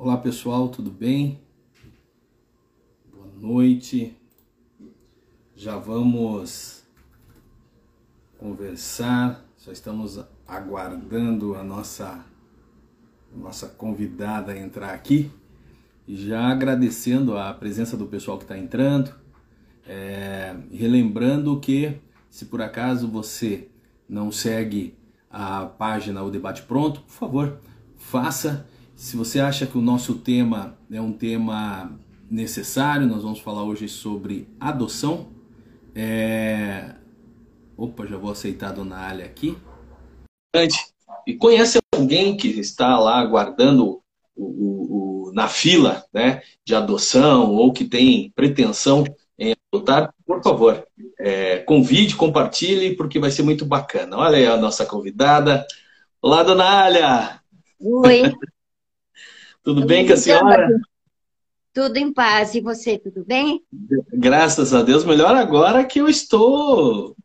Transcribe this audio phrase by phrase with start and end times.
[0.00, 1.40] Olá pessoal, tudo bem?
[3.12, 4.16] Boa noite.
[5.56, 6.84] Já vamos
[8.38, 9.44] conversar.
[9.58, 12.24] Já estamos aguardando a nossa
[13.34, 15.32] nossa convidada entrar aqui.
[16.06, 19.12] Já agradecendo a presença do pessoal que está entrando.
[19.84, 21.98] É, relembrando que
[22.30, 23.68] se por acaso você
[24.08, 24.96] não segue
[25.28, 27.60] a página O Debate Pronto, por favor,
[27.96, 28.64] faça.
[28.98, 31.96] Se você acha que o nosso tema é um tema
[32.28, 35.28] necessário, nós vamos falar hoje sobre adoção.
[35.94, 36.96] É...
[37.76, 39.56] Opa, já vou aceitar a dona Alia aqui.
[41.24, 44.02] E conhece alguém que está lá aguardando
[44.34, 49.04] o, o, o, na fila né, de adoção ou que tem pretensão
[49.38, 50.84] em adotar, por favor,
[51.20, 54.16] é, convide, compartilhe, porque vai ser muito bacana.
[54.16, 55.64] Olha aí a nossa convidada.
[56.20, 57.40] Olá, dona Alia!
[57.78, 58.34] Oi!
[59.62, 60.68] tudo bem com a senhora?
[61.72, 62.54] Tudo em paz.
[62.54, 63.62] E você, tudo bem?
[64.12, 65.04] Graças a Deus.
[65.04, 67.16] Melhor agora que eu estou...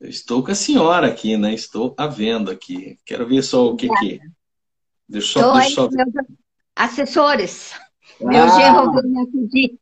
[0.00, 1.52] Eu estou com a senhora aqui, né?
[1.52, 2.98] Estou a vendo aqui.
[3.04, 4.20] Quero ver só o que que...
[5.08, 5.88] Deixa eu só...
[5.88, 6.26] Deixa Meus
[6.76, 7.72] assessores.
[8.20, 8.26] Ah.
[8.26, 9.78] Meu genro me acudir.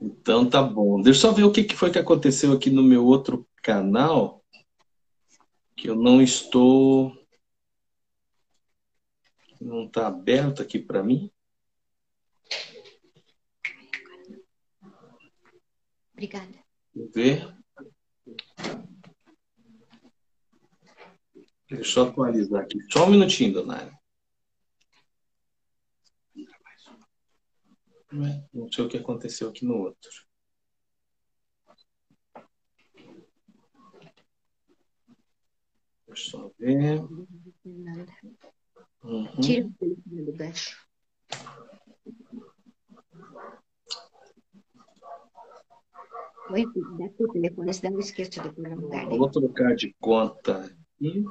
[0.00, 1.00] Então tá bom.
[1.00, 4.42] Deixa eu só ver o que foi que aconteceu aqui no meu outro canal.
[5.76, 7.12] Que eu não estou.
[9.62, 11.30] Não está aberto aqui para mim.
[16.12, 16.64] Obrigada.
[16.94, 17.56] Vou ver.
[21.70, 22.78] Deixa eu atualizar aqui.
[22.90, 23.98] Só um minutinho, dona
[28.52, 30.10] Não sei o que aconteceu aqui no outro.
[36.06, 37.00] Deixa eu só ver.
[39.04, 39.26] Uhum.
[39.40, 40.32] Tira o telefone do.
[46.50, 49.08] Oi, dá o telefone, senão eu esqueço de pôr no lugar.
[49.08, 51.24] Vou trocar de conta aqui.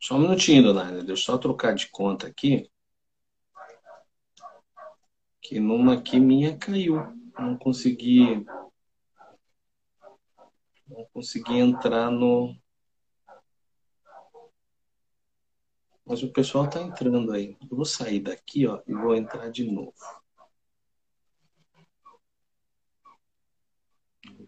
[0.00, 1.04] Só um minutinho, dona Ana.
[1.04, 2.70] Deixa eu só trocar de conta aqui.
[5.40, 6.96] Que numa aqui minha caiu.
[7.38, 8.44] Não consegui.
[10.88, 12.56] Não consegui entrar no.
[16.04, 17.56] Mas o pessoal está entrando aí.
[17.70, 19.92] Eu vou sair daqui, ó, e vou entrar de novo.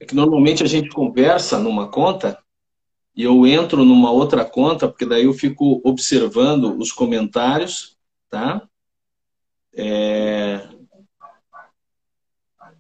[0.01, 2.43] É que normalmente a gente conversa numa conta
[3.15, 7.99] e eu entro numa outra conta, porque daí eu fico observando os comentários,
[8.31, 8.67] tá?
[9.75, 10.67] É...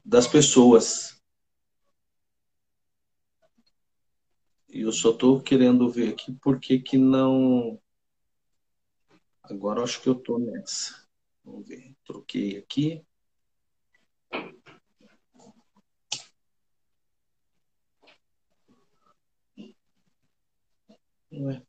[0.02, 1.19] Das pessoas.
[4.72, 7.80] E eu só estou querendo ver aqui por que que não...
[9.42, 11.08] Agora acho que eu estou nessa.
[11.44, 11.94] Vamos ver.
[12.04, 13.04] Troquei aqui.
[21.32, 21.62] Ué.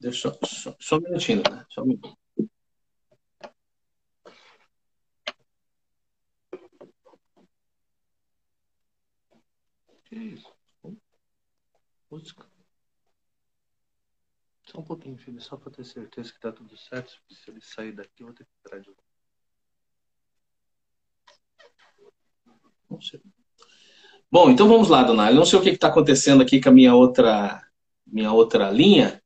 [0.00, 1.64] Deixa só, só, só um minutinho, né?
[1.70, 2.23] Só um minutinho.
[10.14, 10.48] Que isso?
[12.08, 12.46] Música.
[14.70, 17.12] Só um pouquinho, filho, só para ter certeza que tá tudo certo.
[17.28, 19.02] Se ele sair daqui, eu vou ter que entrar de volta.
[22.88, 23.20] Não sei.
[24.30, 25.30] Bom, então vamos lá, dona.
[25.30, 27.66] Eu não sei o que está acontecendo aqui com a minha outra,
[28.06, 29.20] minha outra linha,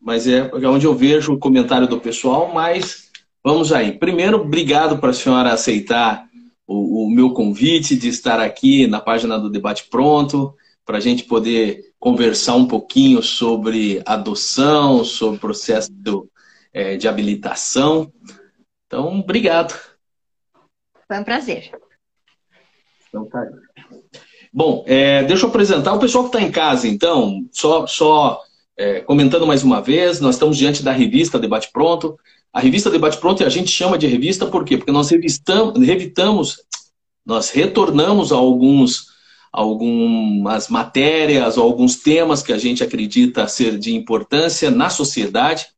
[0.00, 3.12] mas é, é onde eu vejo o comentário do pessoal, mas
[3.44, 3.98] vamos aí.
[3.98, 6.29] Primeiro, obrigado para a senhora aceitar
[6.70, 10.54] o, o, meu convite de estar aqui na página do Debate Pronto,
[10.86, 15.90] para a gente poder conversar um pouquinho sobre adoção, sobre processo
[16.72, 18.12] é, de habilitação.
[18.86, 19.76] Então, obrigado.
[21.08, 21.72] Foi um prazer.
[23.08, 23.44] Então tá.
[24.52, 28.40] Bom, é, deixa eu apresentar o pessoal que está em casa, então, só, só
[28.76, 32.16] é, comentando mais uma vez, nós estamos diante da revista Debate Pronto.
[32.52, 34.76] A revista Debate Pronto a gente chama de revista por quê?
[34.76, 36.56] Porque nós revistamos, revitamos,
[37.24, 39.06] nós retornamos a alguns,
[39.52, 45.68] algumas matérias, alguns temas que a gente acredita ser de importância na sociedade.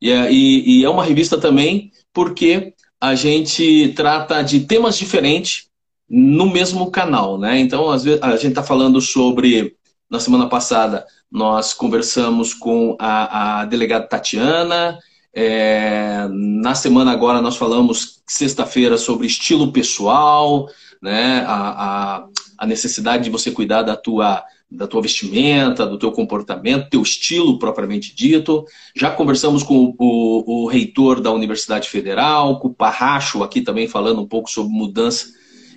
[0.00, 5.66] E, é, e, e é uma revista também porque a gente trata de temas diferentes
[6.08, 7.58] no mesmo canal, né?
[7.58, 9.76] Então, às vezes, a gente está falando sobre.
[10.08, 14.98] Na semana passada, nós conversamos com a, a delegada Tatiana.
[15.34, 20.68] É, na semana agora, nós falamos, sexta-feira, sobre estilo pessoal,
[21.02, 21.44] né?
[21.46, 22.26] A, a,
[22.58, 27.58] a necessidade de você cuidar da tua, da tua vestimenta, do teu comportamento, teu estilo
[27.58, 28.64] propriamente dito.
[28.94, 33.88] Já conversamos com o, o, o reitor da Universidade Federal, com o Parracho aqui também
[33.88, 35.26] falando um pouco sobre mudança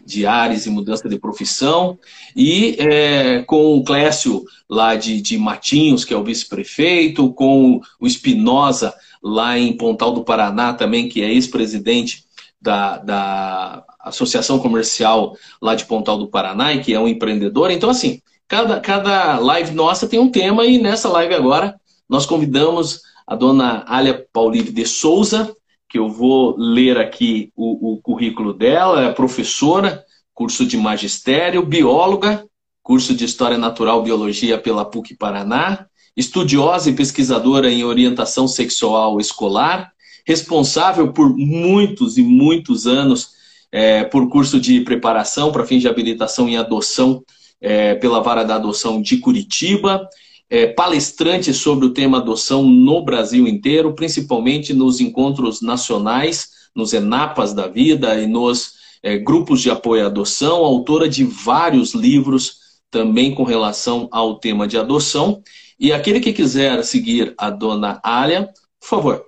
[0.06, 2.00] de ares e mudança de profissão,
[2.34, 8.08] e é, com o Clécio lá de, de Matinhos, que é o vice-prefeito, com o
[8.08, 8.94] Espinosa
[9.28, 12.24] lá em Pontal do Paraná também, que é ex-presidente
[12.62, 17.70] da, da Associação Comercial lá de Pontal do Paraná e que é um empreendedor.
[17.70, 21.76] Então, assim, cada, cada live nossa tem um tema e nessa live agora
[22.10, 25.54] nós convidamos a dona Alia Paulive de Souza,
[25.90, 30.04] que eu vou ler aqui o, o currículo dela, é professora,
[30.34, 32.46] curso de magistério, bióloga,
[32.82, 35.86] curso de História Natural Biologia pela PUC Paraná,
[36.18, 39.92] estudiosa e pesquisadora em orientação sexual escolar,
[40.26, 43.38] responsável por muitos e muitos anos
[43.72, 47.24] é, por curso de preparação para fins de habilitação em adoção
[47.62, 50.08] é, pela Vara da Adoção de Curitiba,
[50.50, 57.54] é, palestrante sobre o tema adoção no Brasil inteiro, principalmente nos encontros nacionais, nos ENAPAS
[57.54, 58.74] da vida e nos
[59.04, 62.58] é, grupos de apoio à adoção, autora de vários livros
[62.90, 65.42] também com relação ao tema de adoção.
[65.80, 69.26] E aquele que quiser seguir a dona Alia, por favor,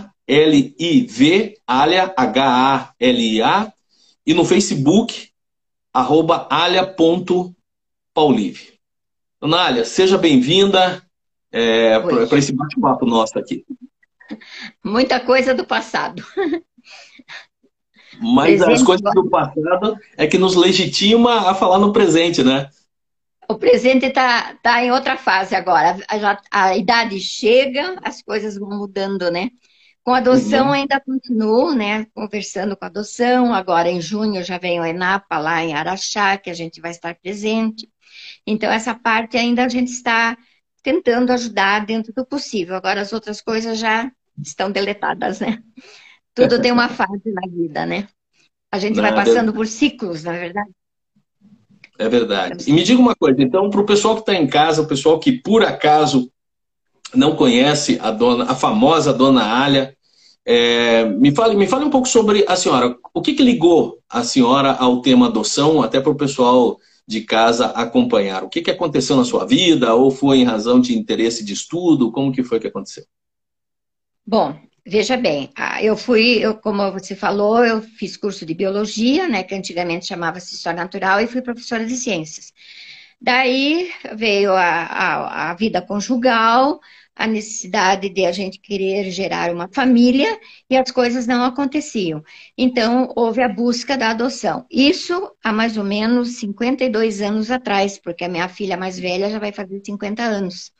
[1.67, 3.73] Alia, H-A-L-I-A,
[4.25, 5.29] e no Facebook,
[5.93, 7.53] arroba alia.paulive.
[9.39, 11.05] Dona Alia, seja bem-vinda
[11.51, 13.63] é, para esse bate-papo nosso aqui.
[14.83, 16.25] Muita coisa do passado.
[18.21, 22.69] Mas presente as coisas do passado é que nos legitima a falar no presente, né?
[23.49, 25.97] O presente está tá em outra fase agora.
[26.07, 29.49] A, a, idade chega, as coisas vão mudando, né?
[30.03, 30.73] Com a adoção uhum.
[30.73, 32.05] ainda continuo, né?
[32.13, 33.53] Conversando com a adoção.
[33.53, 37.15] Agora em junho já vem o ENAPA lá em Araxá, que a gente vai estar
[37.15, 37.89] presente.
[38.45, 40.37] Então essa parte ainda a gente está
[40.83, 42.75] tentando ajudar dentro do possível.
[42.75, 45.61] Agora as outras coisas já estão deletadas, né?
[46.33, 48.07] Tudo tem uma fase na vida, né?
[48.71, 50.71] A gente vai passando por ciclos, na é verdade.
[51.99, 52.69] É verdade.
[52.69, 55.19] E me diga uma coisa, então, para o pessoal que está em casa, o pessoal
[55.19, 56.31] que por acaso
[57.13, 59.95] não conhece a dona, a famosa dona Alia,
[60.45, 62.97] é, me, fale, me fale um pouco sobre a senhora.
[63.13, 67.67] O que, que ligou a senhora ao tema adoção, até para o pessoal de casa
[67.67, 68.43] acompanhar?
[68.43, 69.93] O que, que aconteceu na sua vida?
[69.93, 72.11] Ou foi em razão de interesse de estudo?
[72.11, 73.03] Como que foi que aconteceu?
[74.25, 74.55] Bom,
[74.85, 75.51] Veja bem,
[75.81, 80.55] eu fui, eu, como você falou, eu fiz curso de biologia, né, que antigamente chamava-se
[80.55, 82.51] História Natural, e fui professora de ciências.
[83.21, 86.79] Daí veio a, a, a, vida conjugal,
[87.15, 92.23] a necessidade de a gente querer gerar uma família e as coisas não aconteciam.
[92.57, 94.65] Então, houve a busca da adoção.
[94.71, 99.37] Isso há mais ou menos 52 anos atrás, porque a minha filha mais velha já
[99.37, 100.71] vai fazer 50 anos.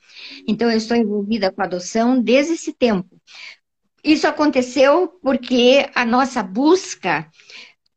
[0.47, 3.21] Então, eu estou envolvida com a adoção desde esse tempo.
[4.03, 7.29] Isso aconteceu porque a nossa busca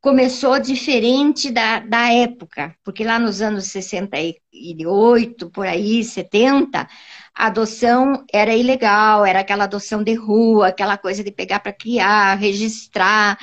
[0.00, 6.86] começou diferente da, da época, porque lá nos anos 68, por aí, 70,
[7.34, 12.34] a adoção era ilegal, era aquela adoção de rua, aquela coisa de pegar para criar,
[12.34, 13.38] registrar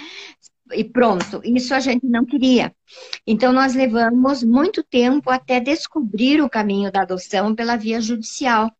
[0.71, 1.41] e pronto.
[1.43, 2.71] Isso a gente não queria.
[3.25, 8.71] Então nós levamos muito tempo até descobrir o caminho da adoção pela via judicial.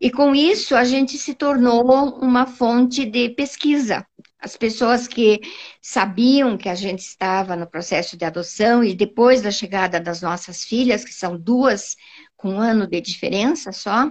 [0.00, 1.84] E com isso a gente se tornou
[2.20, 4.06] uma fonte de pesquisa.
[4.38, 5.38] As pessoas que
[5.82, 10.64] sabiam que a gente estava no processo de adoção e depois da chegada das nossas
[10.64, 11.94] filhas, que são duas
[12.36, 14.10] com um ano de diferença só,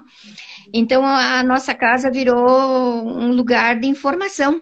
[0.72, 4.62] então a nossa casa virou um lugar de informação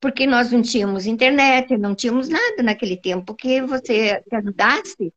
[0.00, 5.12] porque nós não tínhamos internet, não tínhamos nada naquele tempo que você te ajudasse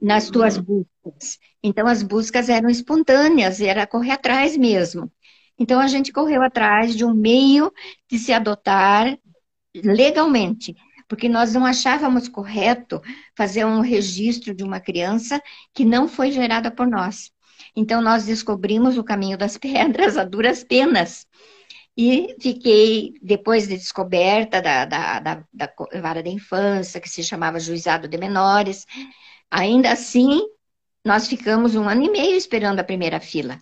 [0.00, 1.38] nas tuas buscas.
[1.62, 5.10] Então, as buscas eram espontâneas, era correr atrás mesmo.
[5.58, 7.72] Então, a gente correu atrás de um meio
[8.10, 9.16] de se adotar
[9.74, 10.74] legalmente,
[11.08, 13.00] porque nós não achávamos correto
[13.36, 15.40] fazer um registro de uma criança
[15.72, 17.30] que não foi gerada por nós.
[17.76, 21.26] Então, nós descobrimos o caminho das pedras a duras penas.
[21.96, 27.60] E fiquei, depois de descoberta da, da, da, da vara da infância, que se chamava
[27.60, 28.86] Juizado de Menores,
[29.50, 30.40] ainda assim,
[31.04, 33.60] nós ficamos um ano e meio esperando a primeira fila,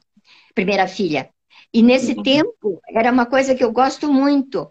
[0.55, 1.31] primeira filha.
[1.73, 2.23] E nesse uhum.
[2.23, 4.71] tempo, era uma coisa que eu gosto muito,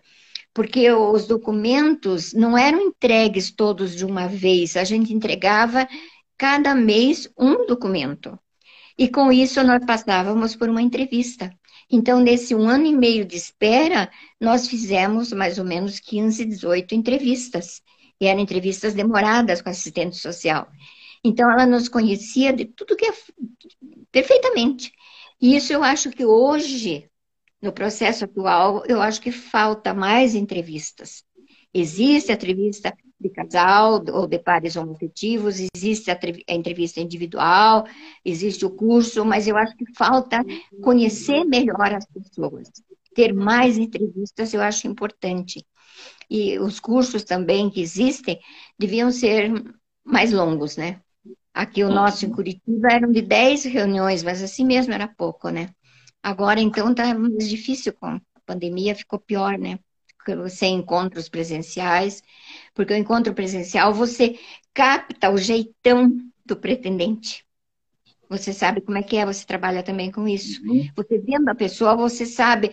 [0.53, 5.87] porque os documentos não eram entregues todos de uma vez, a gente entregava
[6.37, 8.37] cada mês um documento.
[8.97, 11.53] E com isso nós passávamos por uma entrevista.
[11.89, 16.93] Então, nesse um ano e meio de espera, nós fizemos mais ou menos 15, 18
[16.93, 17.81] entrevistas.
[18.21, 20.67] E eram entrevistas demoradas com assistente social.
[21.23, 23.13] Então, ela nos conhecia de tudo que é
[24.11, 24.91] perfeitamente.
[25.41, 27.09] E isso eu acho que hoje,
[27.61, 31.23] no processo atual, eu acho que falta mais entrevistas.
[31.73, 37.85] Existe a entrevista de casal ou de pares homoafetivos, existe a entrevista individual,
[38.23, 40.43] existe o curso, mas eu acho que falta
[40.81, 42.71] conhecer melhor as pessoas.
[43.13, 45.65] Ter mais entrevistas eu acho importante.
[46.29, 48.39] E os cursos também que existem
[48.77, 49.51] deviam ser
[50.03, 51.01] mais longos, né?
[51.59, 55.67] Aqui o nosso em Curitiba eram de 10 reuniões, mas assim mesmo era pouco, né?
[56.23, 59.77] Agora, então, tá mais difícil com a pandemia, ficou pior, né?
[60.49, 62.23] Sem encontros presenciais,
[62.73, 64.39] porque o encontro presencial você
[64.73, 67.43] capta o jeitão do pretendente.
[68.29, 70.61] Você sabe como é que é, você trabalha também com isso.
[70.65, 70.87] Uhum.
[70.95, 72.71] Você vendo a pessoa, você sabe.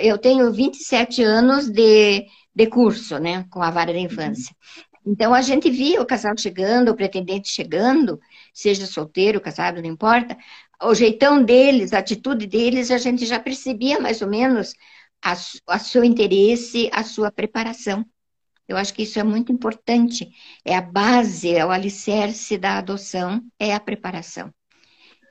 [0.00, 2.24] Eu tenho 27 anos de,
[2.54, 4.54] de curso, né, com a vara da infância.
[5.04, 8.20] Então, a gente via o casal chegando, o pretendente chegando,
[8.54, 10.36] seja solteiro, casado, não importa,
[10.82, 14.74] o jeitão deles, a atitude deles, a gente já percebia mais ou menos
[15.22, 15.32] a,
[15.68, 18.04] a seu interesse, a sua preparação.
[18.68, 20.30] Eu acho que isso é muito importante.
[20.64, 24.52] É a base, é o alicerce da adoção, é a preparação.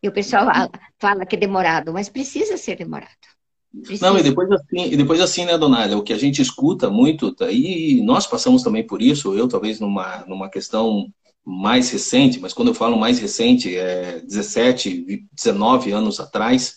[0.04, 3.41] E o pessoal fala, fala que é demorado, mas precisa ser demorado.
[3.84, 4.10] Precisa.
[4.10, 7.32] Não, e depois assim, e depois assim, né, Donália, o que a gente escuta muito,
[7.34, 11.08] tá, e nós passamos também por isso, eu talvez numa, numa questão
[11.46, 16.76] mais recente, mas quando eu falo mais recente, é 17, 19 anos atrás,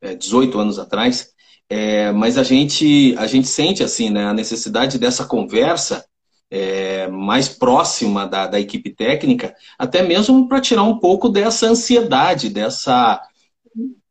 [0.00, 1.30] é 18 anos atrás,
[1.68, 6.04] é, mas a gente, a gente sente assim, né, a necessidade dessa conversa
[6.50, 12.48] é, mais próxima da, da equipe técnica, até mesmo para tirar um pouco dessa ansiedade,
[12.48, 13.22] dessa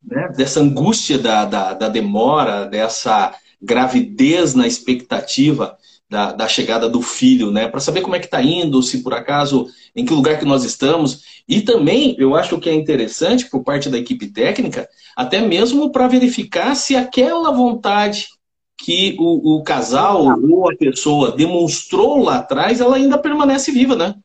[0.04, 5.78] né, dessa angústia da, da, da, demora, dessa gravidez na expectativa
[6.10, 7.68] da, da chegada do filho, né?
[7.68, 10.64] Para saber como é que está indo, se por acaso, em que lugar que nós
[10.64, 11.42] estamos.
[11.48, 16.08] E também, eu acho que é interessante, por parte da equipe técnica, até mesmo para
[16.08, 18.28] verificar se aquela vontade
[18.78, 24.16] que o, o casal ou a pessoa demonstrou lá atrás, ela ainda permanece viva, né?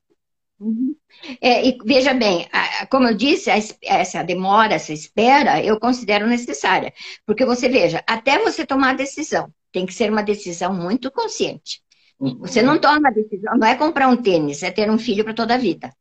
[0.61, 0.93] Uhum.
[1.40, 2.49] É, e veja bem,
[2.90, 3.50] como eu disse,
[3.83, 6.93] essa demora, essa espera, eu considero necessária.
[7.26, 11.81] Porque você veja, até você tomar a decisão, tem que ser uma decisão muito consciente.
[12.19, 12.38] Uhum.
[12.40, 15.35] Você não toma a decisão, não é comprar um tênis, é ter um filho para
[15.35, 15.93] toda a vida.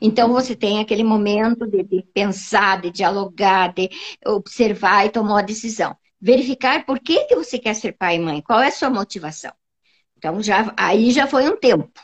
[0.00, 3.88] Então você tem aquele momento de, de, pensar, de dialogar, de
[4.26, 5.96] observar e tomar a decisão.
[6.20, 9.52] Verificar por que, que você quer ser pai e mãe, qual é a sua motivação.
[10.16, 12.00] Então já, aí já foi um tempo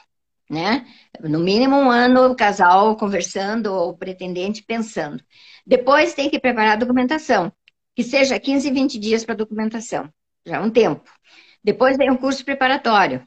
[0.51, 0.85] né?
[1.23, 5.23] No mínimo um ano o casal conversando ou o pretendente pensando.
[5.67, 7.53] Depois tem que preparar a documentação,
[7.95, 10.11] que seja 15, 20 dias para documentação,
[10.47, 11.11] já é um tempo.
[11.63, 13.27] Depois vem um curso preparatório.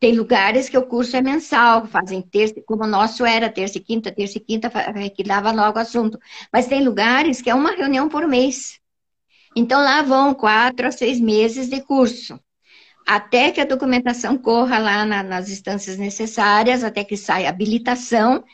[0.00, 3.80] Tem lugares que o curso é mensal, fazem terça, como o nosso era terça e
[3.80, 4.70] quinta, terça e quinta,
[5.14, 6.18] que dava logo assunto.
[6.52, 8.80] Mas tem lugares que é uma reunião por mês.
[9.56, 12.40] Então lá vão quatro a seis meses de curso
[13.08, 18.44] até que a documentação corra lá na, nas instâncias necessárias, até que saia habilitação,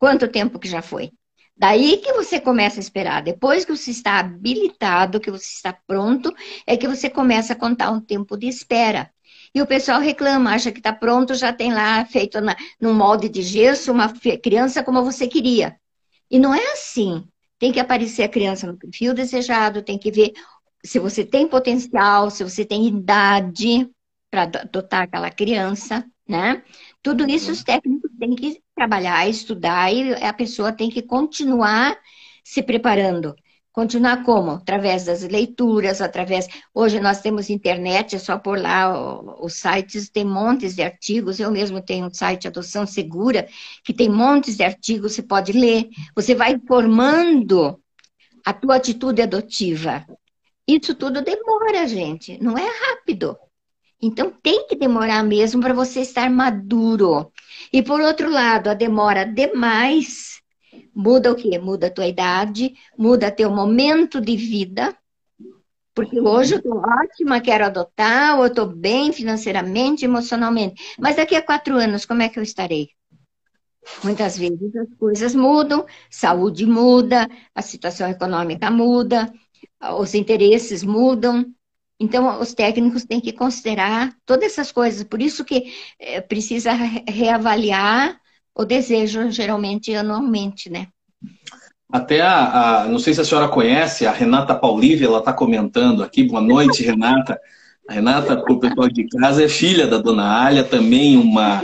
[0.00, 1.12] quanto tempo que já foi?
[1.56, 3.22] Daí que você começa a esperar.
[3.22, 6.34] Depois que você está habilitado, que você está pronto,
[6.66, 9.08] é que você começa a contar um tempo de espera.
[9.54, 13.28] E o pessoal reclama, acha que está pronto, já tem lá feito na, num molde
[13.28, 15.76] de gesso uma criança como você queria.
[16.28, 17.24] E não é assim.
[17.60, 20.32] Tem que aparecer a criança no perfil desejado, tem que ver
[20.84, 23.88] se você tem potencial, se você tem idade
[24.30, 26.62] para adotar aquela criança, né?
[27.02, 31.96] Tudo isso os técnicos têm que trabalhar, estudar e a pessoa tem que continuar
[32.42, 33.34] se preparando.
[33.72, 34.52] Continuar como?
[34.52, 36.46] Através das leituras, através.
[36.72, 41.40] Hoje nós temos internet, é só por lá os sites, tem montes de artigos.
[41.40, 43.48] Eu mesmo tenho um site Adoção Segura,
[43.82, 45.88] que tem montes de artigos, você pode ler.
[46.14, 47.80] Você vai formando
[48.44, 50.06] a tua atitude adotiva.
[50.66, 53.36] Isso tudo demora, gente, não é rápido.
[54.00, 57.32] Então tem que demorar mesmo para você estar maduro.
[57.72, 60.42] E por outro lado, a demora demais
[60.94, 61.58] muda o quê?
[61.58, 64.96] Muda a tua idade, muda teu momento de vida.
[65.94, 70.82] Porque hoje eu estou ótima, quero adotar, ou eu estou bem financeiramente, emocionalmente.
[70.98, 72.88] Mas daqui a quatro anos, como é que eu estarei?
[74.02, 79.32] Muitas vezes as coisas mudam, saúde muda, a situação econômica muda,
[79.92, 81.44] os interesses mudam.
[81.98, 85.04] Então, os técnicos têm que considerar todas essas coisas.
[85.04, 88.18] Por isso que é, precisa reavaliar
[88.54, 90.88] o desejo, geralmente, anualmente, né?
[91.90, 96.02] Até a, a, não sei se a senhora conhece, a Renata Paulívia, ela está comentando
[96.02, 96.24] aqui.
[96.24, 97.38] Boa noite, Renata.
[97.88, 101.62] A Renata, para o pessoal de casa, é filha da dona Alia, também uma.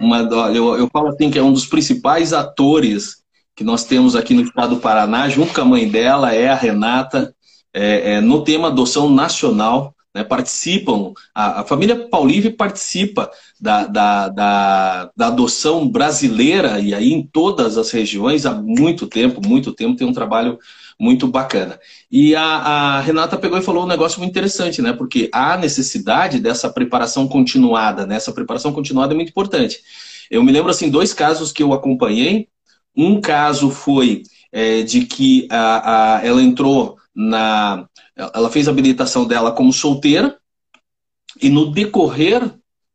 [0.00, 0.20] uma
[0.54, 3.22] eu, eu falo assim que é um dos principais atores
[3.54, 6.54] que nós temos aqui no estado do Paraná, junto com a mãe dela, é a
[6.54, 7.34] Renata,
[7.76, 9.92] é, é, no tema adoção nacional.
[10.14, 13.30] Né, participam, a, a, família Paulive participa
[13.60, 19.46] da, da, da, da, adoção brasileira e aí em todas as regiões há muito tempo,
[19.46, 20.58] muito tempo, tem um trabalho
[20.98, 21.78] muito bacana.
[22.10, 24.92] E a, a, Renata pegou e falou um negócio muito interessante, né?
[24.92, 28.16] Porque há necessidade dessa preparação continuada, né?
[28.16, 29.80] Essa preparação continuada é muito importante.
[30.30, 32.48] Eu me lembro, assim, dois casos que eu acompanhei.
[32.96, 37.88] Um caso foi é, de que a, a, ela entrou na...
[38.14, 40.36] Ela fez a habilitação dela como solteira
[41.40, 42.52] e no decorrer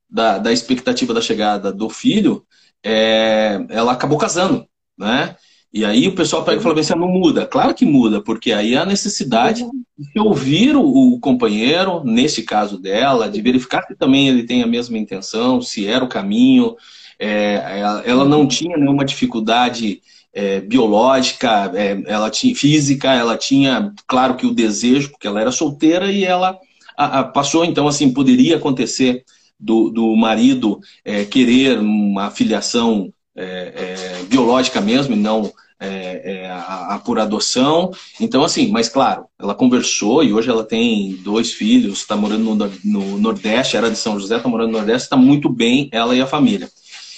[0.09, 2.45] da, da expectativa da chegada do filho,
[2.83, 4.65] é, ela acabou casando,
[4.97, 5.35] né?
[5.73, 7.45] E aí o pessoal pega e fala assim, não muda.
[7.45, 9.65] Claro que muda, porque aí há necessidade
[9.97, 14.97] de ouvir o, companheiro, nesse caso dela, de verificar se também ele tem a mesma
[14.97, 16.75] intenção, se era o caminho.
[17.17, 20.01] É, ela não tinha nenhuma dificuldade
[20.33, 25.51] é, biológica, é, ela tinha física, ela tinha, claro que o desejo, porque ela era
[25.51, 26.57] solteira e ela
[26.97, 29.23] a, a, passou, então assim, poderia acontecer
[29.59, 36.95] do, do marido é, querer uma filiação é, é, biológica mesmo, e não é, a,
[36.95, 37.91] a, por adoção.
[38.19, 42.71] Então, assim, mas claro, ela conversou e hoje ela tem dois filhos, está morando no,
[42.83, 46.21] no, Nordeste, era de São José, está morando no Nordeste, está muito bem, ela e
[46.21, 46.69] a família.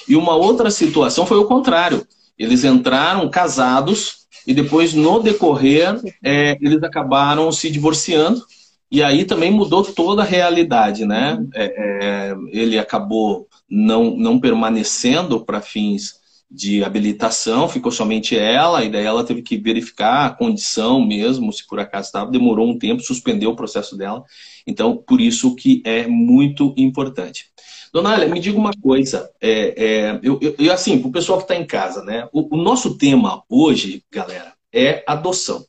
[0.08, 2.06] E uma outra situação foi o contrário.
[2.38, 8.44] Eles entraram casados e depois, no decorrer, é, eles acabaram se divorciando.
[8.92, 11.44] E aí também mudou toda a realidade, né?
[11.56, 16.22] É, é, ele acabou não, não permanecendo para fins
[16.54, 21.66] de habilitação, ficou somente ela, e daí ela teve que verificar a condição mesmo, se
[21.66, 24.24] por acaso estava, demorou um tempo, suspendeu o processo dela.
[24.68, 27.48] Então, por isso que é muito importante.
[27.94, 31.44] Dona Alia, me diga uma coisa, é, é, eu, eu, assim, para o pessoal que
[31.44, 32.28] está em casa, né?
[32.34, 35.64] O, o, nosso tema hoje, galera, é adoção.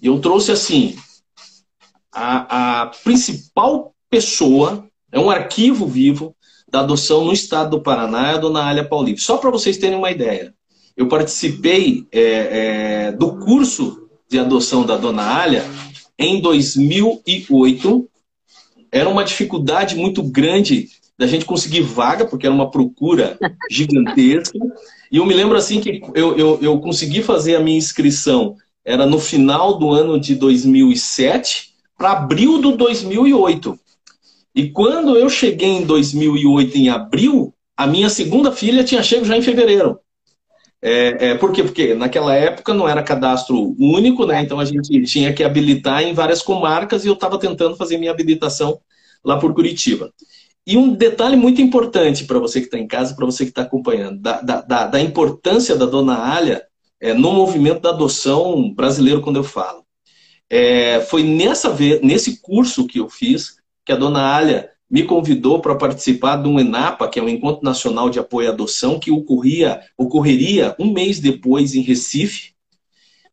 [0.00, 0.96] Eu trouxe assim
[2.10, 6.34] a, a principal pessoa, é um arquivo vivo
[6.66, 9.20] da adoção no estado do Paraná é a dona Alia Paulip.
[9.20, 10.54] Só para vocês terem uma ideia,
[10.96, 15.64] eu participei é, é, do curso de adoção da dona Alia
[16.18, 18.08] em 2008.
[18.90, 23.38] Era uma dificuldade muito grande da gente conseguir vaga, porque era uma procura
[23.70, 24.58] gigantesca.
[25.10, 29.06] E eu me lembro assim que eu, eu, eu consegui fazer a minha inscrição, era
[29.06, 33.78] no final do ano de 2007 para abril do 2008.
[34.54, 39.36] E quando eu cheguei em 2008, em abril, a minha segunda filha tinha chego já
[39.36, 39.98] em fevereiro.
[40.86, 41.62] É, é, por quê?
[41.62, 44.42] Porque naquela época não era cadastro único, né?
[44.42, 48.10] Então a gente tinha que habilitar em várias comarcas e eu estava tentando fazer minha
[48.10, 48.78] habilitação
[49.24, 50.12] lá por Curitiba.
[50.66, 53.62] E um detalhe muito importante para você que está em casa, para você que está
[53.62, 56.62] acompanhando, da, da, da, importância da dona Alia
[56.98, 59.84] é, no movimento da adoção brasileiro, quando eu falo.
[60.48, 65.60] É, foi nessa vez, nesse curso que eu fiz que a dona Alia me convidou
[65.60, 69.10] para participar de um ENAPA, que é um Encontro Nacional de Apoio à Adoção, que
[69.10, 72.53] ocorria, ocorreria um mês depois em Recife.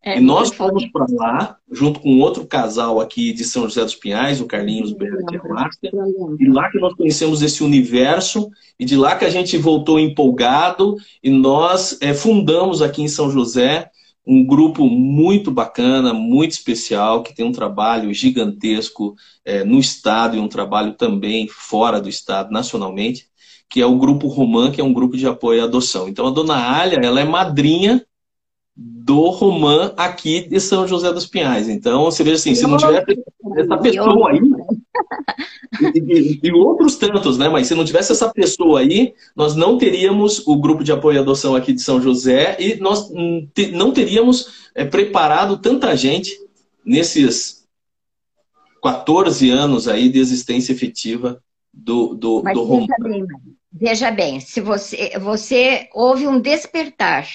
[0.04, 3.94] É, e nós fomos para lá, junto com outro casal aqui de São José dos
[3.94, 5.92] Pinhais, o Carlinhos Berg e a Márcia.
[6.40, 10.96] E lá que nós conhecemos esse universo, e de lá que a gente voltou empolgado,
[11.24, 13.92] e nós é, fundamos aqui em São José
[14.26, 20.40] um grupo muito bacana, muito especial, que tem um trabalho gigantesco é, no Estado e
[20.40, 23.28] um trabalho também fora do Estado, nacionalmente,
[23.70, 26.08] que é o Grupo Romã, que é um grupo de apoio à adoção.
[26.08, 28.04] Então, a dona Alia, ela é madrinha
[28.84, 31.70] do Romã aqui de São José dos Pinhais.
[31.70, 33.24] Então, você veja assim, se não tivesse
[33.58, 34.40] essa pessoa aí,
[35.96, 37.50] e, e, outros tantos, né?
[37.50, 41.22] Mas se não tivesse essa pessoa aí, nós não teríamos o grupo de apoio à
[41.22, 46.32] adoção aqui de São José e nós não teríamos é, preparado tanta gente
[46.86, 47.66] nesses
[48.82, 51.42] 14 anos aí de existência efetiva
[51.74, 53.26] do, do, Mas do veja bem,
[53.72, 57.28] veja bem, se você, você houve um despertar,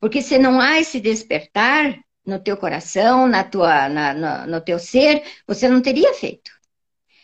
[0.00, 5.22] porque se não há esse despertar no teu coração, na tua, na, no, teu ser,
[5.46, 6.50] você não teria feito.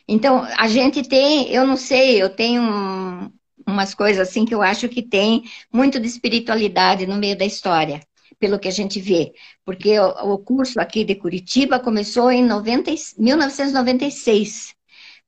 [0.07, 3.33] Então, a gente tem, eu não sei, eu tenho um,
[3.67, 8.01] umas coisas assim que eu acho que tem muito de espiritualidade no meio da história,
[8.39, 9.33] pelo que a gente vê.
[9.65, 14.75] Porque o, o curso aqui de Curitiba começou em 90, 1996.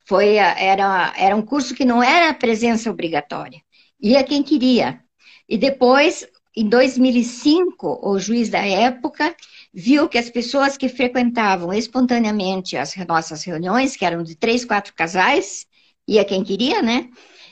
[0.07, 3.61] Foi, era, era um curso que não era presença obrigatória.
[4.00, 5.00] Ia quem queria.
[5.48, 6.26] E depois
[6.57, 9.35] em 2005, o juiz da época
[9.73, 14.95] viu que as pessoas que frequentavam espontaneamente as nossas reuniões, que eram de três, quatro
[14.95, 15.67] casais,
[16.07, 17.09] ia quem queria, né?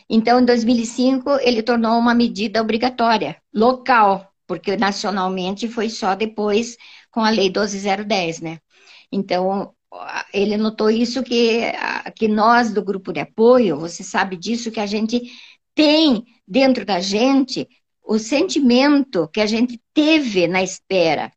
[0.08, 6.76] Então, em 2005, ele tornou uma medida obrigatória, local, porque nacionalmente foi só depois
[7.10, 8.58] com a Lei 12010, né?
[9.10, 9.74] Então,
[10.32, 11.72] ele notou isso que,
[12.14, 15.20] que nós do grupo de apoio, você sabe disso, que a gente
[15.74, 17.66] tem dentro da gente
[18.04, 21.32] o sentimento que a gente teve na espera.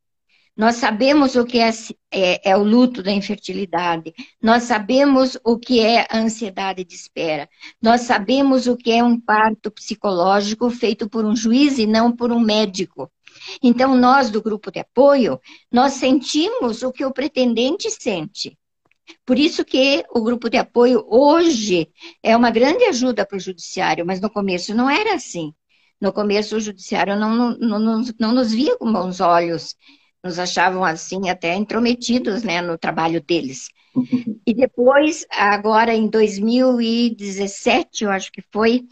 [0.58, 1.70] Nós sabemos o que é,
[2.10, 7.50] é, é, o luto da infertilidade, nós sabemos o que é a ansiedade de espera,
[7.82, 12.32] nós sabemos o que é um parto psicológico feito por um juiz e não por
[12.32, 13.12] um médico.
[13.62, 18.58] Então, nós do grupo de apoio, nós sentimos o que o pretendente sente.
[19.26, 21.90] Por isso que o grupo de apoio hoje
[22.24, 25.54] é uma grande ajuda para o judiciário, mas no começo não era assim.
[26.06, 29.76] No começo o judiciário não, não, não, não nos via com bons olhos
[30.24, 33.70] nos achavam assim até intrometidos né, no trabalho deles.
[34.46, 38.84] E depois, agora em 2017, eu acho que foi,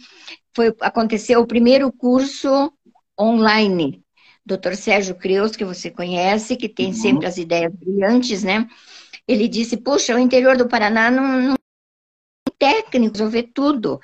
[0.56, 2.72] foi aconteceu o primeiro curso
[3.20, 4.04] online.
[4.44, 4.74] Dr.
[4.76, 6.94] Sérgio Creus, que você conhece, que tem uhum.
[6.94, 8.68] sempre as ideias brilhantes, né?
[9.28, 11.56] Ele disse, puxa, o interior do Paraná não, não
[12.58, 14.00] técnico resolver tudo.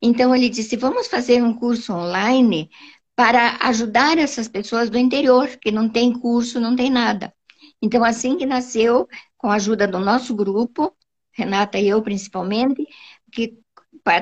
[0.00, 2.70] Então ele disse, vamos fazer um curso online
[3.16, 7.32] para ajudar essas pessoas do interior, que não tem curso, não tem nada.
[7.80, 10.94] Então, assim que nasceu, com a ajuda do nosso grupo,
[11.32, 12.86] Renata e eu principalmente,
[13.30, 13.58] que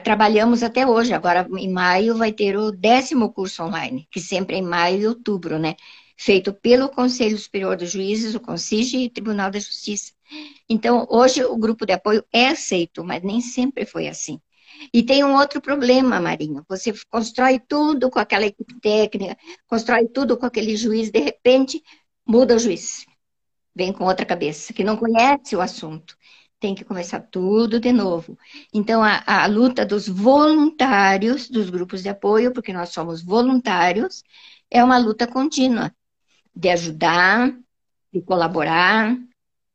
[0.05, 1.13] trabalhamos até hoje.
[1.13, 5.07] Agora, em maio, vai ter o décimo curso online, que sempre é em maio e
[5.07, 5.75] outubro, né?
[6.17, 10.13] Feito pelo Conselho Superior dos Juízes, o CONSIG e Tribunal da Justiça.
[10.69, 14.41] Então, hoje o grupo de apoio é aceito, mas nem sempre foi assim.
[14.93, 16.65] E tem um outro problema, Marinho.
[16.69, 21.83] Você constrói tudo com aquela equipe técnica, constrói tudo com aquele juiz, de repente
[22.27, 23.05] muda o juiz.
[23.75, 26.17] Vem com outra cabeça, que não conhece o assunto.
[26.61, 28.39] Tem que começar tudo de novo.
[28.73, 34.23] Então, a, a luta dos voluntários, dos grupos de apoio, porque nós somos voluntários,
[34.71, 35.93] é uma luta contínua
[36.55, 37.53] de ajudar,
[38.13, 39.17] de colaborar.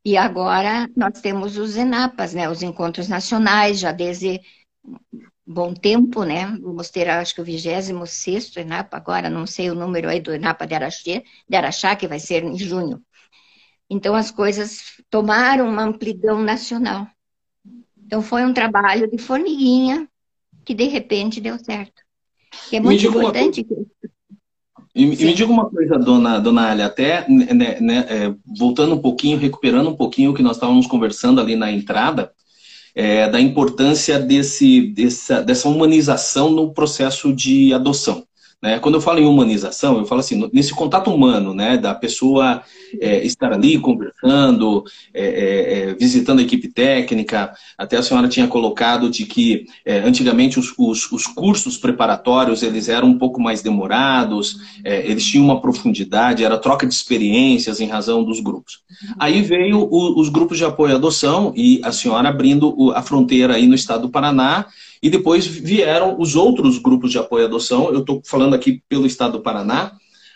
[0.06, 4.40] E agora nós temos os ENAPAS, né, os encontros nacionais, já desde
[5.46, 6.58] bom tempo, né?
[6.62, 10.68] Vamos ter, acho que o 26 ENAPA agora, não sei o número aí do ENAPA
[10.68, 13.02] de Araxá, de Araxá, que vai ser em junho.
[13.90, 17.08] Então, as coisas tomaram uma amplidão nacional.
[18.06, 20.08] Então, foi um trabalho de formiguinha
[20.66, 22.02] que, de repente, deu certo.
[22.70, 23.66] Que é muito importante.
[23.70, 23.86] Uma...
[24.94, 29.02] E, e, me diga uma coisa, dona, dona Alia, até né, né, é, voltando um
[29.02, 32.34] pouquinho, recuperando um pouquinho o que nós estávamos conversando ali na entrada,
[32.98, 38.27] é, da importância desse, dessa, dessa humanização no processo de adoção.
[38.62, 38.80] Né?
[38.80, 42.64] Quando eu falo em humanização, eu falo assim, nesse contato humano, né, da pessoa
[43.00, 47.54] é, estar ali conversando, é, é, é, visitando a equipe técnica.
[47.78, 52.90] Até a senhora tinha colocado de que é, antigamente os, os, os, cursos preparatórios eles
[52.90, 57.88] eram um pouco mais demorados, é, eles tinham uma profundidade, era troca de experiências em
[57.88, 58.80] razão dos grupos.
[59.20, 63.54] Aí veio o, os grupos de apoio à adoção e a senhora abrindo a fronteira
[63.54, 64.66] aí no estado do Paraná
[65.02, 67.90] e depois vieram os outros grupos de apoio à adoção.
[67.92, 69.94] Eu estou falando aqui pelo estado do Paraná,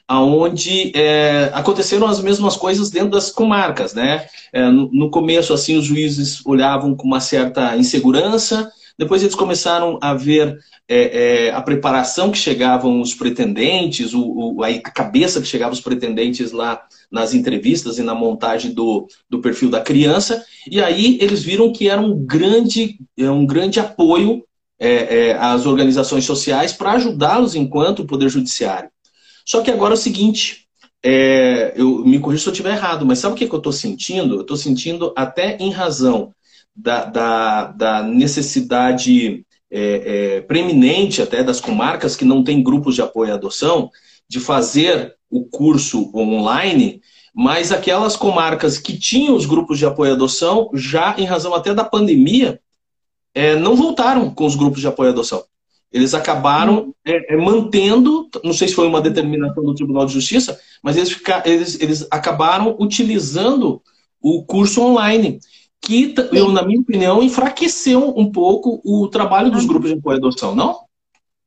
[0.08, 4.26] aonde é, aconteceram as mesmas coisas dentro das comarcas, né?
[4.52, 9.98] É, no, no, começo, assim, os juízes olhavam com uma certa insegurança, depois eles começaram
[10.02, 15.48] a ver é, é a preparação que chegavam os pretendentes, o, o, a cabeça que
[15.48, 20.82] chegavam os pretendentes lá nas entrevistas e na montagem do, do perfil da criança, e
[20.82, 24.44] aí eles viram que era um grande, é, um grande apoio
[24.84, 28.90] é, é, às organizações sociais para ajudá-los enquanto Poder Judiciário.
[29.46, 30.66] Só que agora é o seguinte,
[31.04, 33.72] é, eu me corrijo se eu estiver errado, mas sabe o que, que eu estou
[33.72, 34.36] sentindo?
[34.36, 36.34] Eu estou sentindo até em razão
[36.76, 43.04] da, da, da necessidade é, é, preeminente até das comarcas que não têm grupos de
[43.04, 43.92] apoio à adoção,
[44.28, 47.02] de fazer o curso online,
[47.36, 51.72] mas aquelas comarcas que tinham os grupos de apoio à adoção, já em razão até
[51.72, 52.60] da pandemia,
[53.34, 55.44] é, não voltaram com os grupos de apoio à adoção.
[55.92, 56.94] Eles acabaram hum.
[57.06, 61.12] é, é, mantendo, não sei se foi uma determinação do Tribunal de Justiça, mas eles,
[61.12, 63.82] fica, eles, eles acabaram utilizando
[64.22, 65.40] o curso online,
[65.82, 70.20] que, eu, na minha opinião, enfraqueceu um pouco o trabalho dos grupos de apoio à
[70.20, 70.80] adoção, não?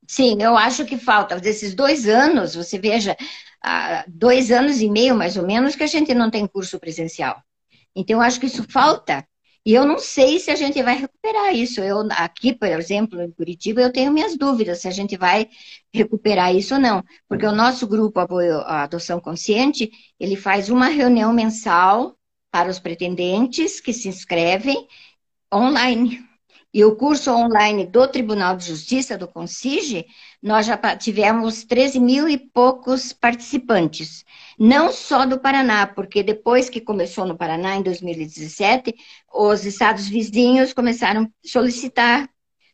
[0.09, 1.39] Sim, eu acho que falta.
[1.39, 3.17] Desses dois anos, você veja,
[4.09, 7.41] dois anos e meio mais ou menos que a gente não tem curso presencial.
[7.95, 9.25] Então, eu acho que isso falta
[9.67, 11.81] E eu não sei se a gente vai recuperar isso.
[11.81, 15.49] Eu aqui, por exemplo, em Curitiba, eu tenho minhas dúvidas se a gente vai
[15.93, 20.89] recuperar isso ou não, porque o nosso grupo apoio à adoção consciente, ele faz uma
[20.89, 22.17] reunião mensal
[22.51, 24.87] para os pretendentes que se inscrevem
[25.53, 26.25] online.
[26.75, 30.07] E o curso online do Tribunal de Justiça, do CONSIGE,
[30.43, 34.25] nós já tivemos 13 mil e poucos participantes.
[34.59, 38.93] Não só do Paraná, porque depois que começou no Paraná, em 2017,
[39.35, 42.31] os estados vizinhos começaram a solicitar,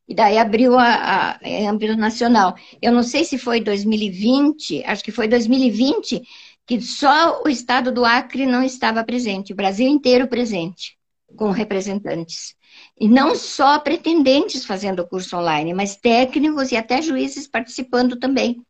[0.07, 2.55] e daí abriu a, a, âmbito nacional.
[2.83, 6.23] Eu não sei se foi 2020, acho que foi 2020,
[6.67, 10.97] que só o estado do Acre não estava presente, o Brasil inteiro presente,
[11.37, 12.55] com representantes.
[12.99, 18.63] E não só pretendentes fazendo o curso online, mas técnicos e até juízes participando também.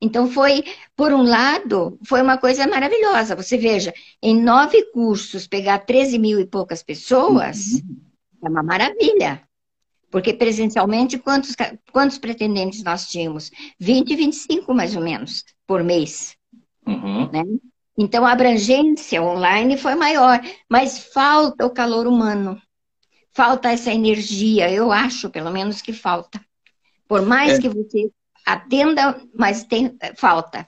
[0.00, 3.34] Então, foi, por um lado, foi uma coisa maravilhosa.
[3.36, 8.00] Você veja, em nove cursos, pegar 13 mil e poucas pessoas uhum.
[8.44, 9.42] é uma maravilha.
[10.10, 11.54] Porque presencialmente, quantos,
[11.92, 13.50] quantos pretendentes nós tínhamos?
[13.78, 16.36] 20, 25 mais ou menos, por mês.
[16.86, 17.30] Uhum.
[17.30, 17.42] Né?
[17.98, 22.60] Então, a abrangência online foi maior, mas falta o calor humano
[23.36, 26.40] falta essa energia, eu acho, pelo menos, que falta.
[27.06, 27.60] Por mais é.
[27.60, 28.10] que você
[28.46, 30.66] atenda, mas tem falta.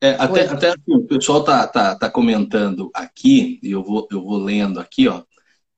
[0.00, 4.22] É, até, até assim, o pessoal tá, tá, tá comentando aqui, e eu vou, eu
[4.22, 5.22] vou lendo aqui, ó.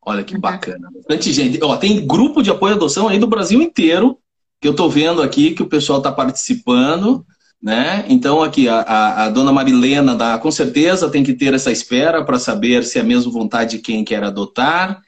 [0.05, 0.89] Olha que bacana.
[0.95, 1.63] Bastante gente.
[1.63, 4.19] Ó, tem grupo de apoio à adoção aí do Brasil inteiro,
[4.61, 7.25] que eu tô vendo aqui, que o pessoal tá participando,
[7.63, 8.05] né?
[8.09, 12.25] Então, aqui, a, a, a dona Marilena dá, com certeza tem que ter essa espera
[12.25, 15.01] para saber se é mesmo vontade de quem quer adotar.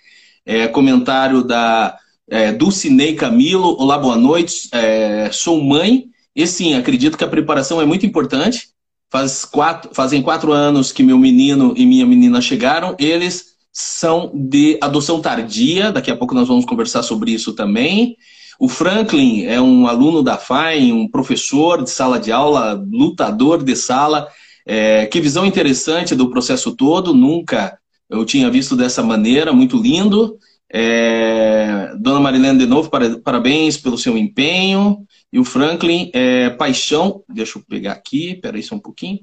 [0.44, 1.96] É, comentário da
[2.28, 3.76] é, Dulcinei Camilo.
[3.80, 4.68] Olá, boa noite.
[4.72, 8.69] É, sou mãe e sim, acredito que a preparação é muito importante.
[9.11, 12.95] Faz quatro, fazem quatro anos que meu menino e minha menina chegaram.
[12.99, 15.90] Eles são de adoção tardia.
[15.90, 18.16] Daqui a pouco nós vamos conversar sobre isso também.
[18.59, 23.75] O Franklin é um aluno da FAI, um professor de sala de aula, lutador de
[23.75, 24.29] sala.
[24.66, 27.12] É, que visão interessante do processo todo.
[27.12, 27.77] Nunca
[28.09, 30.37] eu tinha visto dessa maneira, muito lindo.
[30.72, 32.90] É, Dona Marilene, de novo,
[33.22, 35.04] parabéns pelo seu empenho.
[35.33, 39.20] E o Franklin, é, paixão, deixa eu pegar aqui, peraí só um pouquinho.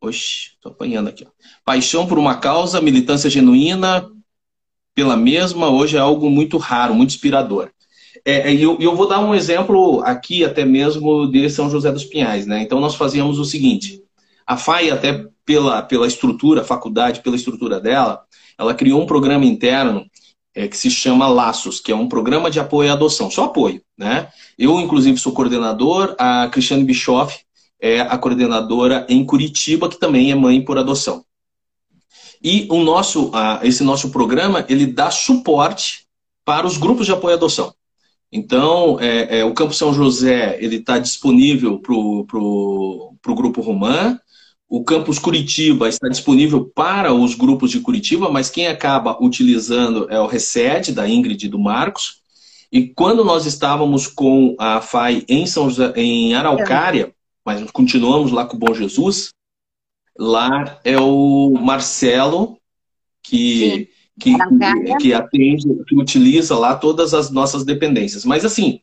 [0.00, 1.24] Oxe, tô apanhando aqui.
[1.24, 1.30] Ó.
[1.64, 4.08] Paixão por uma causa, militância genuína
[4.94, 7.70] pela mesma, hoje é algo muito raro, muito inspirador.
[8.24, 12.04] É, e eu, eu, vou dar um exemplo aqui, até mesmo de São José dos
[12.04, 12.46] Pinhais.
[12.46, 12.62] Né?
[12.62, 14.02] Então, nós fazíamos o seguinte:
[14.46, 18.24] a FAI, até pela, pela estrutura, a faculdade, pela estrutura dela,
[18.58, 20.06] ela criou um programa interno
[20.56, 23.82] é, que se chama Laços, que é um programa de apoio à adoção, só apoio.
[23.96, 24.26] Né?
[24.58, 27.38] Eu, inclusive, sou coordenador, a Cristiane Bischoff
[27.78, 31.22] é a coordenadora em Curitiba, que também é mãe por adoção.
[32.42, 33.30] E o nosso,
[33.62, 36.06] esse nosso programa, ele dá suporte
[36.42, 37.74] para os grupos de apoio à adoção.
[38.32, 44.18] Então, é, é, o Campo São José ele está disponível para o Grupo Romã,
[44.68, 50.18] o campus Curitiba está disponível para os grupos de Curitiba, mas quem acaba utilizando é
[50.20, 52.20] o Reced, da Ingrid e do Marcos.
[52.72, 58.44] E quando nós estávamos com a FAI em, São José, em Araucária, mas continuamos lá
[58.44, 59.30] com o Bom Jesus,
[60.18, 62.58] lá é o Marcelo
[63.22, 64.34] que, que,
[65.00, 68.24] que atende, que utiliza lá todas as nossas dependências.
[68.24, 68.80] Mas assim,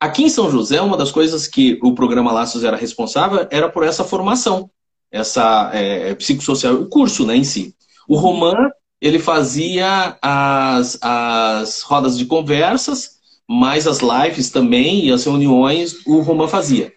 [0.00, 3.84] aqui em São José, uma das coisas que o programa Laços era responsável era por
[3.84, 4.68] essa formação
[5.10, 7.74] essa é, psicossocial, o curso né, em si.
[8.08, 8.70] O Roman,
[9.00, 13.18] ele fazia as, as rodas de conversas,
[13.48, 16.92] mais as lives também e as reuniões, o Roman fazia.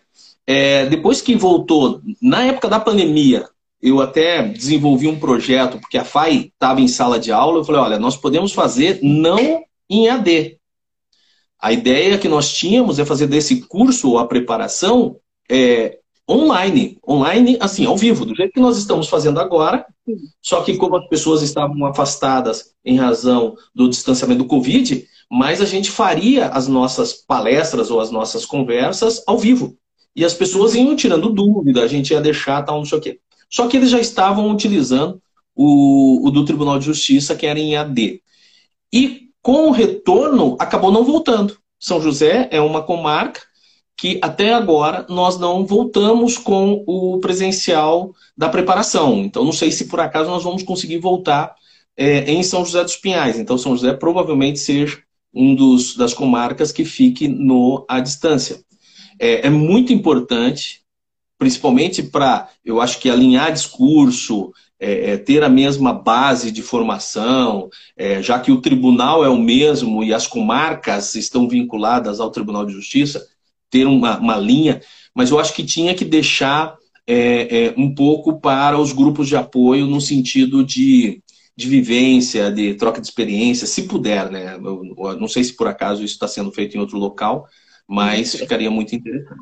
[0.45, 3.47] É, depois que voltou, na época da pandemia,
[3.81, 7.81] eu até desenvolvi um projeto, porque a FAI estava em sala de aula, eu falei,
[7.81, 10.57] olha, nós podemos fazer não em AD.
[11.59, 15.17] A ideia que nós tínhamos é fazer desse curso, a preparação,
[15.49, 15.99] é,
[16.29, 19.85] online, online, assim, ao vivo, do jeito que nós estamos fazendo agora,
[20.41, 25.65] só que como as pessoas estavam afastadas em razão do distanciamento do Covid, mas a
[25.65, 29.75] gente faria as nossas palestras ou as nossas conversas ao vivo.
[30.15, 33.19] E as pessoas iam tirando dúvida, a gente ia deixar tal, não sei o quê.
[33.49, 35.21] Só que eles já estavam utilizando
[35.55, 38.21] o, o do Tribunal de Justiça, que era em AD.
[38.91, 41.57] E com o retorno, acabou não voltando.
[41.79, 43.41] São José é uma comarca
[43.97, 49.19] que até agora nós não voltamos com o presencial da preparação.
[49.23, 51.55] Então, não sei se por acaso nós vamos conseguir voltar
[51.95, 53.37] é, em São José dos Pinhais.
[53.37, 55.01] Então, São José provavelmente seja
[55.33, 58.63] um dos, das comarcas que fique no à distância.
[59.19, 60.81] É, é muito importante,
[61.37, 67.69] principalmente para, eu acho que alinhar discurso, é, é, ter a mesma base de formação,
[67.95, 72.65] é, já que o tribunal é o mesmo e as comarcas estão vinculadas ao Tribunal
[72.65, 73.25] de Justiça,
[73.73, 74.79] ter uma, uma linha,
[75.15, 76.75] mas eu acho que tinha que deixar
[77.07, 81.23] é, é, um pouco para os grupos de apoio no sentido de,
[81.57, 84.55] de vivência, de troca de experiência, se puder, né?
[84.57, 87.47] Eu, eu não sei se por acaso isso está sendo feito em outro local,
[87.87, 89.41] mas ficaria muito interessante.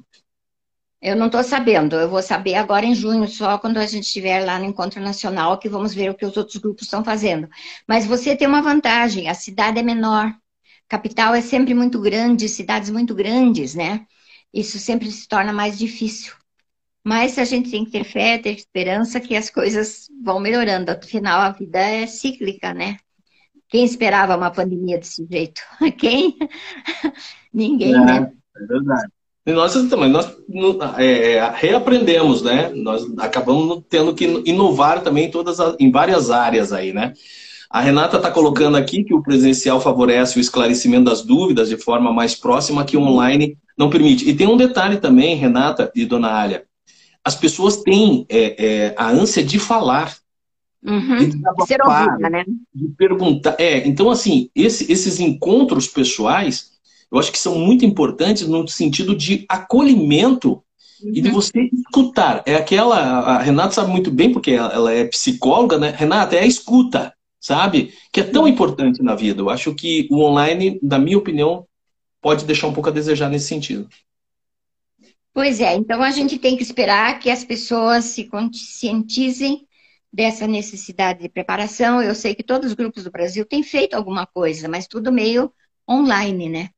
[1.02, 4.46] Eu não estou sabendo, eu vou saber agora em junho, só quando a gente estiver
[4.46, 7.50] lá no Encontro Nacional, que vamos ver o que os outros grupos estão fazendo.
[7.86, 10.32] Mas você tem uma vantagem, a cidade é menor,
[10.88, 14.06] capital é sempre muito grande, cidades muito grandes, né?
[14.54, 16.34] Isso sempre se torna mais difícil.
[17.04, 20.92] Mas a gente tem que ter fé, ter esperança que as coisas vão melhorando.
[20.92, 22.98] Afinal, a vida é cíclica, né?
[23.68, 25.62] Quem esperava uma pandemia desse jeito?
[25.98, 26.38] Quem?
[27.54, 28.32] Ninguém, é, né?
[28.56, 29.12] É verdade.
[29.46, 30.38] E nós também, nós
[30.98, 32.70] é, é, reaprendemos, né?
[32.76, 37.14] Nós acabamos tendo que inovar também todas as, em várias áreas aí, né?
[37.72, 42.12] A Renata está colocando aqui que o presencial favorece o esclarecimento das dúvidas de forma
[42.12, 44.28] mais próxima que o online não permite.
[44.28, 46.66] E tem um detalhe também, Renata e Dona Alia.
[47.24, 50.18] As pessoas têm é, é, a ânsia de falar.
[50.84, 51.18] Uhum.
[51.18, 52.44] De, ser ouvida, né?
[52.74, 53.56] De perguntar.
[53.60, 56.72] É, então, assim, esse, esses encontros pessoais
[57.12, 60.64] eu acho que são muito importantes no sentido de acolhimento
[61.04, 61.12] uhum.
[61.14, 61.36] e de uhum.
[61.36, 62.42] você escutar.
[62.46, 62.98] É aquela.
[62.98, 65.94] A Renata sabe muito bem, porque ela é psicóloga, né?
[65.96, 67.94] Renata, é a escuta, sabe?
[68.14, 69.42] Que é tão importante na vida.
[69.42, 71.68] Eu acho que o online, na minha opinião,
[72.22, 73.90] pode deixar um pouco a desejar nesse sentido.
[75.34, 79.66] Pois é, então a gente tem que esperar que as pessoas se conscientizem
[80.14, 82.02] dessa necessidade de preparação.
[82.02, 85.52] Eu sei que todos os grupos do Brasil têm feito alguma coisa, mas tudo meio
[85.90, 86.70] online, né?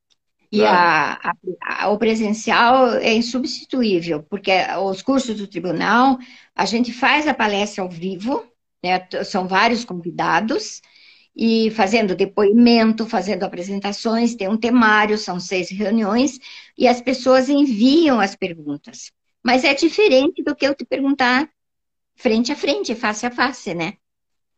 [0.52, 4.52] E a, a, a, o presencial é insubstituível, porque
[4.84, 6.20] os cursos do tribunal,
[6.56, 8.46] a gente faz a palestra ao vivo,
[8.84, 10.82] né, são vários convidados,
[11.36, 16.38] e fazendo depoimento, fazendo apresentações, tem um temário, são seis reuniões,
[16.78, 19.12] e as pessoas enviam as perguntas.
[19.44, 21.50] Mas é diferente do que eu te perguntar
[22.16, 23.94] frente a frente, face a face, né?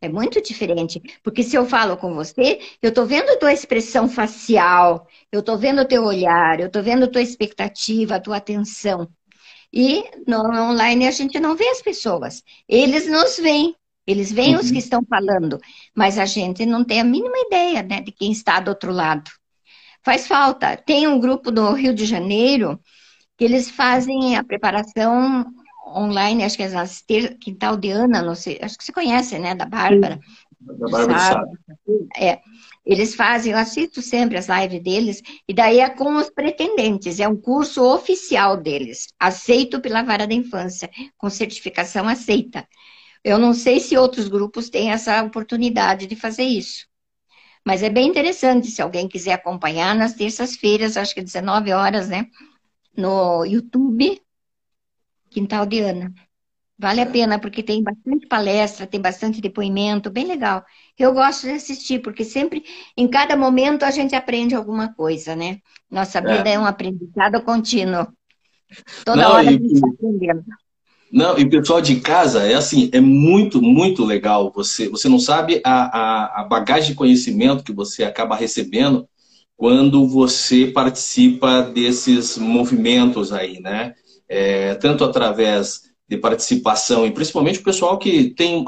[0.00, 4.08] É muito diferente, porque se eu falo com você, eu estou vendo a tua expressão
[4.08, 8.36] facial, eu estou vendo o teu olhar, eu estou vendo a tua expectativa, a tua
[8.36, 9.08] atenção.
[9.72, 10.38] E no
[10.70, 12.42] online a gente não vê as pessoas.
[12.68, 13.74] Eles nos veem,
[14.06, 14.60] eles veem uhum.
[14.60, 15.58] os que estão falando,
[15.94, 19.30] mas a gente não tem a mínima ideia né, de quem está do outro lado.
[20.04, 20.76] Faz falta.
[20.76, 22.78] Tem um grupo do Rio de Janeiro
[23.36, 25.44] que eles fazem a preparação
[25.88, 27.36] online, acho que é nas ter...
[27.38, 30.20] Quintal de Ana, não sei, acho que você conhece, né, da Bárbara.
[30.60, 31.58] Da Bárbara sabe.
[32.16, 32.40] É,
[32.84, 37.28] eles fazem, eu assisto sempre as lives deles, e daí é com os pretendentes, é
[37.28, 42.66] um curso oficial deles, aceito pela vara da infância, com certificação aceita.
[43.26, 46.86] Eu não sei se outros grupos têm essa oportunidade de fazer isso.
[47.64, 52.28] Mas é bem interessante, se alguém quiser acompanhar, nas terças-feiras, acho que 19 horas, né?
[52.96, 54.22] No YouTube,
[55.28, 56.14] Quintal de Ana.
[56.78, 60.64] Vale a pena, porque tem bastante palestra, tem bastante depoimento, bem legal.
[60.96, 62.62] Eu gosto de assistir, porque sempre,
[62.96, 65.58] em cada momento, a gente aprende alguma coisa, né?
[65.90, 68.06] Nossa vida é, é um aprendizado contínuo.
[69.04, 70.44] Toda Não, hora e, a gente está aprendendo.
[71.12, 74.52] Não, e pessoal de casa, é assim, é muito, muito legal.
[74.54, 79.08] Você, você não sabe a, a, a bagagem de conhecimento que você acaba recebendo
[79.56, 83.94] quando você participa desses movimentos aí, né?
[84.28, 88.64] é, tanto através de participação, e principalmente o pessoal que tem.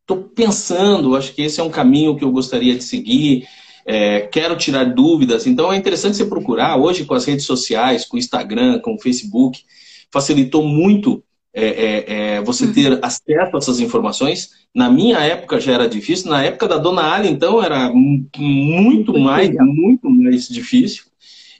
[0.00, 3.44] Estou pensando, acho que esse é um caminho que eu gostaria de seguir,
[3.84, 5.48] é, quero tirar dúvidas.
[5.48, 9.00] Então é interessante você procurar, hoje com as redes sociais, com o Instagram, com o
[9.00, 9.64] Facebook,
[10.12, 11.24] facilitou muito
[11.58, 12.72] é, é, é, você uhum.
[12.74, 14.50] ter acesso a essas informações.
[14.74, 19.50] Na minha época já era difícil, na época da Dona Ali, então, era muito mais,
[19.58, 21.04] muito mais difícil.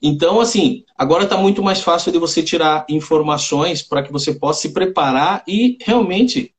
[0.03, 4.61] Então, assim, agora está muito mais fácil de você tirar informações para que você possa
[4.61, 6.53] se preparar e realmente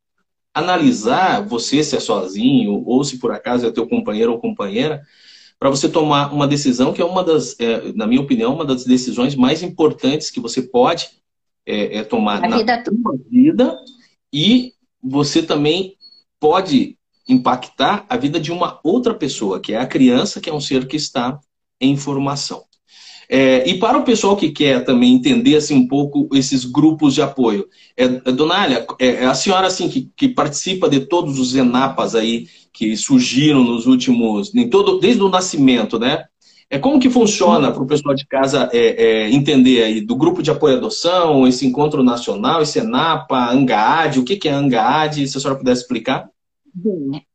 [0.51, 5.03] analisar você se é sozinho ou se por acaso é teu companheiro ou companheira
[5.59, 8.83] para você tomar uma decisão que é uma das, é, na minha opinião, uma das
[8.83, 11.09] decisões mais importantes que você pode
[11.67, 13.77] é, é tomar na vida sua vida
[14.33, 15.95] e você também
[16.39, 16.97] pode
[17.27, 20.87] impactar a vida de uma outra pessoa, que é a criança, que é um ser
[20.87, 21.39] que está
[21.79, 22.63] em formação.
[23.29, 27.21] É, e para o pessoal que quer também entender assim, um pouco esses grupos de
[27.21, 31.53] apoio, é, é Donália, é, é a senhora assim que, que, participa de todos os
[31.53, 36.23] ENAPAs aí que surgiram nos últimos, em todo, desde o nascimento, né?
[36.69, 40.43] É como que funciona para o pessoal de casa é, é, entender aí do grupo
[40.43, 45.27] de apoio à adoção, esse encontro nacional, esse ENAPA, ANGAAD, o que, que é ANGAAD,
[45.27, 46.29] se a senhora pudesse explicar?
[46.73, 47.25] Bem,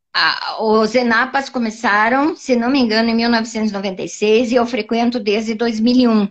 [0.60, 6.28] os ENAPAs começaram, se não me engano, em 1996 e eu frequento desde 2001.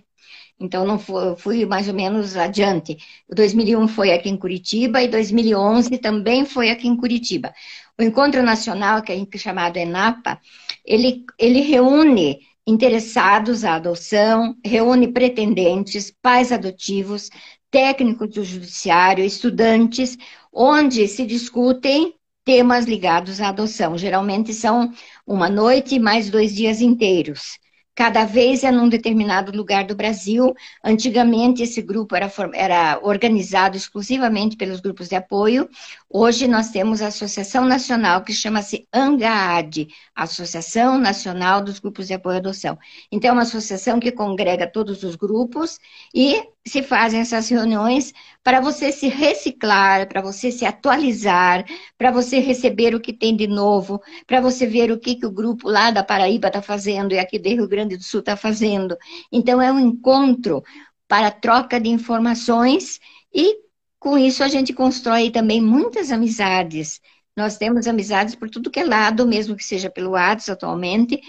[0.60, 2.96] Então, não fui, fui mais ou menos adiante.
[3.34, 7.52] 2001 foi aqui em Curitiba e 2011 também foi aqui em Curitiba.
[8.00, 10.40] O Encontro Nacional, que é chamado ENAPA,
[10.86, 17.30] ele, ele reúne interessados à adoção, reúne pretendentes, pais adotivos,
[17.70, 20.18] técnicos do judiciário, estudantes,
[20.54, 23.98] onde se discutem temas ligados à adoção.
[23.98, 24.92] Geralmente são
[25.26, 27.58] uma noite e mais dois dias inteiros.
[27.94, 30.54] Cada vez é num determinado lugar do Brasil.
[30.84, 35.70] Antigamente, esse grupo era, era organizado exclusivamente pelos grupos de apoio.
[36.10, 42.36] Hoje, nós temos a Associação Nacional, que chama-se ANGAAD Associação Nacional dos Grupos de Apoio
[42.36, 42.78] à Adoção.
[43.12, 45.78] Então, é uma associação que congrega todos os grupos
[46.14, 51.66] e se fazem essas reuniões para você se reciclar, para você se atualizar,
[51.98, 55.32] para você receber o que tem de novo, para você ver o que, que o
[55.32, 58.96] grupo lá da Paraíba está fazendo e aqui do Rio Grande do Sul está fazendo.
[59.32, 60.64] Então, é um encontro
[61.08, 63.00] para troca de informações
[63.34, 63.58] e,
[64.00, 67.02] com isso, a gente constrói também muitas amizades.
[67.36, 71.20] Nós temos amizades por tudo que é lado, mesmo que seja pelo WhatsApp atualmente,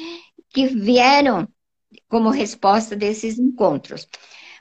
[0.50, 1.48] que vieram
[2.08, 4.06] como resposta desses encontros.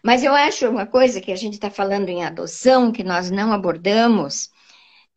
[0.03, 3.53] Mas eu acho uma coisa que a gente está falando em adoção, que nós não
[3.53, 4.49] abordamos,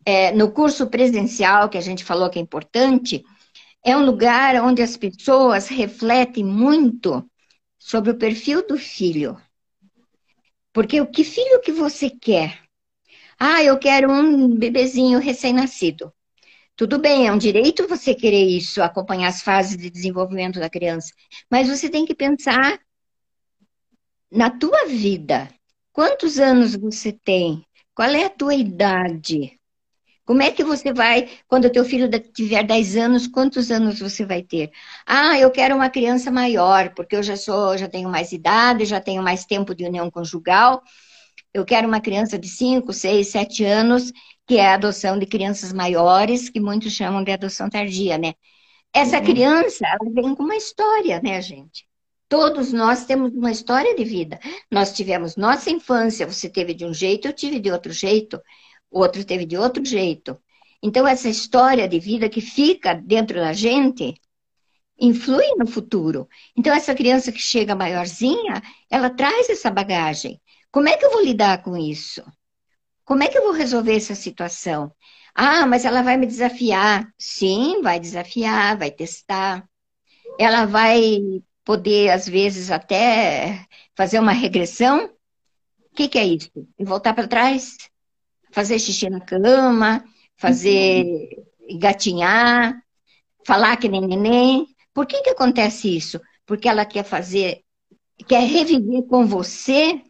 [0.05, 3.25] é, no curso presencial, que a gente falou que é importante,
[3.85, 7.29] é um lugar onde as pessoas refletem muito
[7.79, 9.41] sobre o perfil do filho.
[10.73, 12.61] Porque o que filho que você quer?
[13.39, 16.13] Ah, eu quero um bebezinho recém-nascido.
[16.77, 21.13] Tudo bem, é um direito você querer isso, acompanhar as fases de desenvolvimento da criança.
[21.51, 22.81] Mas você tem que pensar
[24.35, 25.49] na tua vida,
[25.93, 27.65] quantos anos você tem?
[27.95, 29.61] Qual é a tua idade?
[30.27, 34.25] Como é que você vai, quando o teu filho tiver 10 anos, quantos anos você
[34.25, 34.73] vai ter?
[35.07, 39.01] Ah, eu quero uma criança maior, porque eu já sou, já tenho mais idade, já
[39.01, 40.83] tenho mais tempo de união conjugal.
[41.53, 44.11] Eu quero uma criança de 5, 6, 7 anos,
[44.49, 48.35] que é a adoção de crianças maiores, que muitos chamam de adoção tardia, né?
[48.93, 49.25] Essa uhum.
[49.25, 51.87] criança, ela vem com uma história, né, gente?
[52.29, 54.41] Todos nós temos uma história de vida.
[54.71, 58.41] Nós tivemos nossa infância, você teve de um jeito, eu tive de outro jeito,
[58.91, 60.39] o outro teve de outro jeito.
[60.83, 64.15] Então, essa história de vida que fica dentro da gente
[64.99, 66.29] influi no futuro.
[66.57, 70.41] Então, essa criança que chega maiorzinha, ela traz essa bagagem.
[70.71, 72.23] Como é que eu vou lidar com isso?
[73.05, 74.93] Como é que eu vou resolver essa situação?
[75.35, 77.07] Ah, mas ela vai me desafiar.
[77.19, 79.69] Sim, vai desafiar, vai testar.
[80.39, 81.19] Ela vai
[81.65, 83.65] poder, às vezes, até
[83.97, 85.07] fazer uma regressão.
[85.07, 86.51] O que, que é isso?
[86.79, 87.77] E voltar para trás?
[88.53, 90.05] Fazer xixi na cama,
[90.37, 91.79] fazer uhum.
[91.79, 92.81] gatinhar,
[93.47, 94.67] falar que nem neném.
[94.93, 96.21] Por que, que acontece isso?
[96.47, 97.63] Porque ela quer fazer,
[98.29, 100.01] quer reviver com você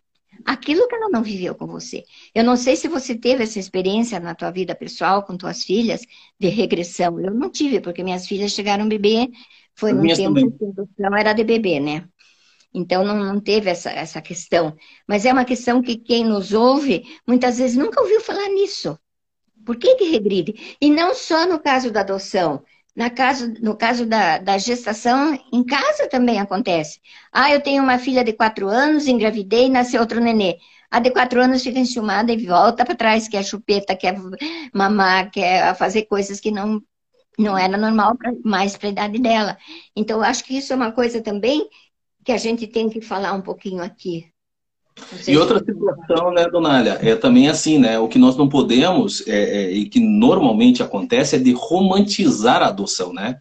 [0.45, 2.05] aquilo que ela não viveu com você.
[2.35, 6.03] Eu não sei se você teve essa experiência na tua vida pessoal com tuas filhas
[6.39, 7.19] de regressão.
[7.21, 9.31] Eu não tive, porque minhas filhas chegaram bebê
[9.75, 10.51] foi num tempo também.
[10.97, 12.09] que a era de bebê, né?
[12.73, 14.75] Então não, não teve essa, essa questão.
[15.07, 18.99] Mas é uma questão que quem nos ouve muitas vezes nunca ouviu falar nisso.
[19.65, 20.77] Por que, que regride?
[20.81, 22.63] E não só no caso da adoção.
[22.95, 27.01] Na caso, no caso da, da gestação, em casa também acontece.
[27.33, 30.59] Ah, eu tenho uma filha de quatro anos, engravidei e nasceu outro nenê.
[30.91, 34.17] A de quatro anos fica enciumada e volta para trás, quer chupeta, quer
[34.73, 36.81] mamar, quer fazer coisas que não
[37.39, 39.57] não era normal pra, mais para a idade dela.
[39.95, 41.69] Então, eu acho que isso é uma coisa também
[42.25, 44.27] que a gente tem que falar um pouquinho aqui.
[45.27, 47.99] E outra situação, né, Donália, é também assim, né?
[47.99, 52.69] O que nós não podemos, é, é, e que normalmente acontece, é de romantizar a
[52.69, 53.39] adoção, né?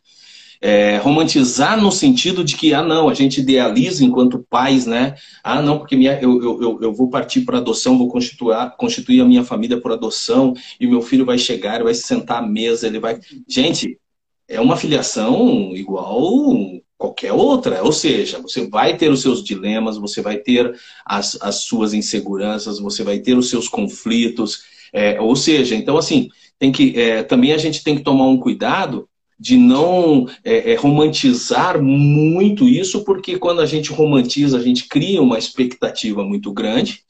[0.64, 5.14] É, romantizar no sentido de que, ah, não, a gente idealiza enquanto pais, né?
[5.43, 9.26] Ah, não, porque minha, eu, eu, eu vou partir para adoção, vou constituir, constituir a
[9.26, 12.97] minha família por adoção, e meu filho vai chegar, vai se sentar à mesa, ele
[12.97, 13.20] vai.
[13.45, 13.99] Gente,
[14.47, 16.55] é uma filiação igual
[16.97, 17.84] qualquer outra.
[17.84, 20.74] Ou seja, você vai ter os seus dilemas, você vai ter
[21.05, 24.64] as, as suas inseguranças, você vai ter os seus conflitos.
[24.93, 28.39] É, ou seja, então assim, tem que é, também a gente tem que tomar um
[28.39, 29.09] cuidado
[29.43, 35.21] de não é, é, romantizar muito isso, porque quando a gente romantiza, a gente cria
[35.21, 37.01] uma expectativa muito grande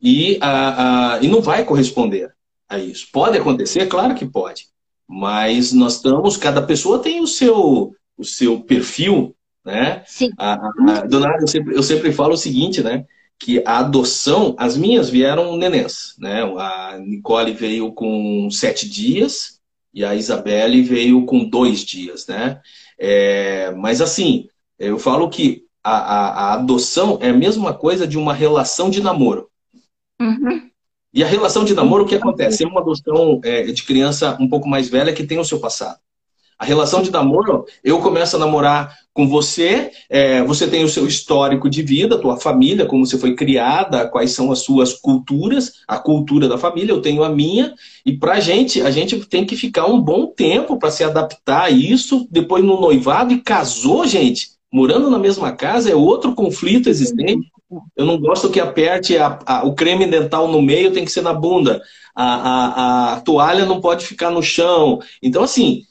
[0.00, 2.32] e, a, a, e não vai corresponder
[2.66, 3.08] a isso.
[3.12, 3.86] Pode acontecer?
[3.88, 4.68] Claro que pode.
[5.06, 10.02] Mas nós estamos, cada pessoa tem o seu, o seu perfil né?
[10.06, 10.30] Sim.
[10.38, 13.04] A, a, dona eu sempre, eu sempre falo o seguinte, né?
[13.38, 16.42] Que a adoção, as minhas vieram nenês, né?
[16.42, 19.60] A Nicole veio com sete dias
[19.92, 22.60] e a Isabelle veio com dois dias, né?
[22.98, 28.16] É, mas assim, eu falo que a, a, a, adoção é a mesma coisa de
[28.16, 29.48] uma relação de namoro.
[30.20, 30.70] Uhum.
[31.12, 32.64] E a relação de namoro, o que acontece?
[32.64, 35.98] É uma adoção é, de criança um pouco mais velha que tem o seu passado.
[36.62, 41.04] A relação de namoro, eu começo a namorar com você, é, você tem o seu
[41.08, 45.98] histórico de vida, tua família, como você foi criada, quais são as suas culturas, a
[45.98, 47.74] cultura da família, eu tenho a minha,
[48.06, 51.70] e pra gente, a gente tem que ficar um bom tempo para se adaptar a
[51.70, 57.44] isso, depois no noivado e casou, gente, morando na mesma casa, é outro conflito existente.
[57.96, 61.22] Eu não gosto que aperte a, a, o creme dental no meio, tem que ser
[61.22, 61.82] na bunda.
[62.14, 65.00] A, a, toalha não pode ficar no chão.
[65.22, 65.82] Então, assim,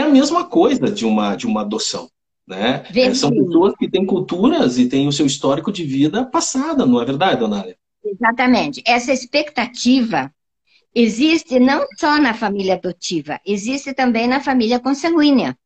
[0.00, 2.08] é a mesma coisa de uma, de uma adoção.
[2.46, 2.82] Né?
[2.94, 7.00] É, são pessoas que têm culturas e têm o seu histórico de vida passada, não
[7.00, 7.76] é verdade, dona Alia?
[8.04, 8.82] Exatamente.
[8.86, 10.32] Essa expectativa
[10.94, 15.56] existe não só na família adotiva, existe também na família consanguínea.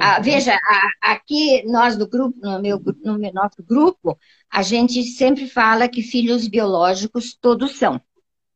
[0.00, 0.24] Ah, uhum.
[0.24, 0.58] veja,
[1.00, 4.18] aqui nós do grupo, no, meu, no nosso grupo,
[4.50, 8.00] a gente sempre fala que filhos biológicos todos são.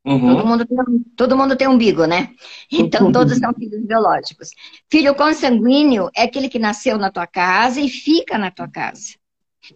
[0.09, 0.35] Uhum.
[0.35, 0.77] Todo, mundo tem,
[1.15, 2.31] todo mundo tem umbigo, né?
[2.71, 3.11] Então, uhum.
[3.11, 4.49] todos são filhos biológicos.
[4.89, 9.19] Filho consanguíneo é aquele que nasceu na tua casa e fica na tua casa.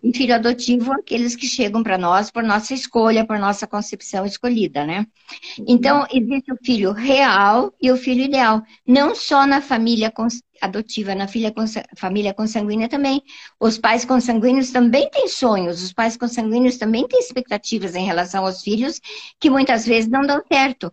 [0.01, 4.83] E filho adotivo, aqueles que chegam para nós por nossa escolha, por nossa concepção escolhida,
[4.87, 5.05] né?
[5.67, 8.63] Então, existe o filho real e o filho ideal.
[8.87, 10.09] Não só na família
[10.65, 11.53] adotiva, na filha,
[11.95, 13.21] família consanguínea também.
[13.59, 18.61] Os pais consanguíneos também têm sonhos, os pais consanguíneos também têm expectativas em relação aos
[18.61, 18.99] filhos
[19.39, 20.91] que muitas vezes não dão certo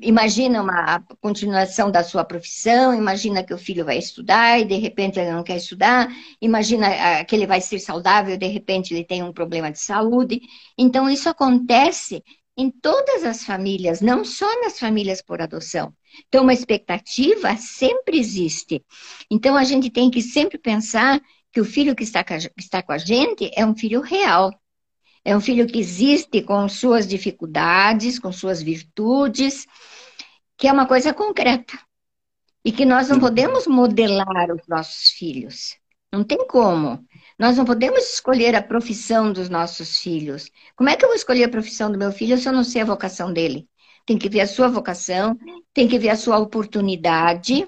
[0.00, 5.18] imagina uma continuação da sua profissão, imagina que o filho vai estudar e de repente
[5.18, 6.08] ele não quer estudar,
[6.40, 10.40] imagina que ele vai ser saudável de repente ele tem um problema de saúde.
[10.76, 12.22] Então, isso acontece
[12.56, 15.92] em todas as famílias, não só nas famílias por adoção.
[16.28, 18.84] Então, uma expectativa sempre existe.
[19.30, 21.20] Então, a gente tem que sempre pensar
[21.52, 24.52] que o filho que está, que está com a gente é um filho real.
[25.24, 29.66] É um filho que existe com suas dificuldades, com suas virtudes,
[30.56, 31.78] que é uma coisa concreta.
[32.64, 35.76] E que nós não podemos modelar os nossos filhos.
[36.12, 37.04] Não tem como.
[37.38, 40.50] Nós não podemos escolher a profissão dos nossos filhos.
[40.76, 42.82] Como é que eu vou escolher a profissão do meu filho se eu não sei
[42.82, 43.68] a vocação dele?
[44.06, 45.36] Tem que ver a sua vocação,
[45.72, 47.66] tem que ver a sua oportunidade,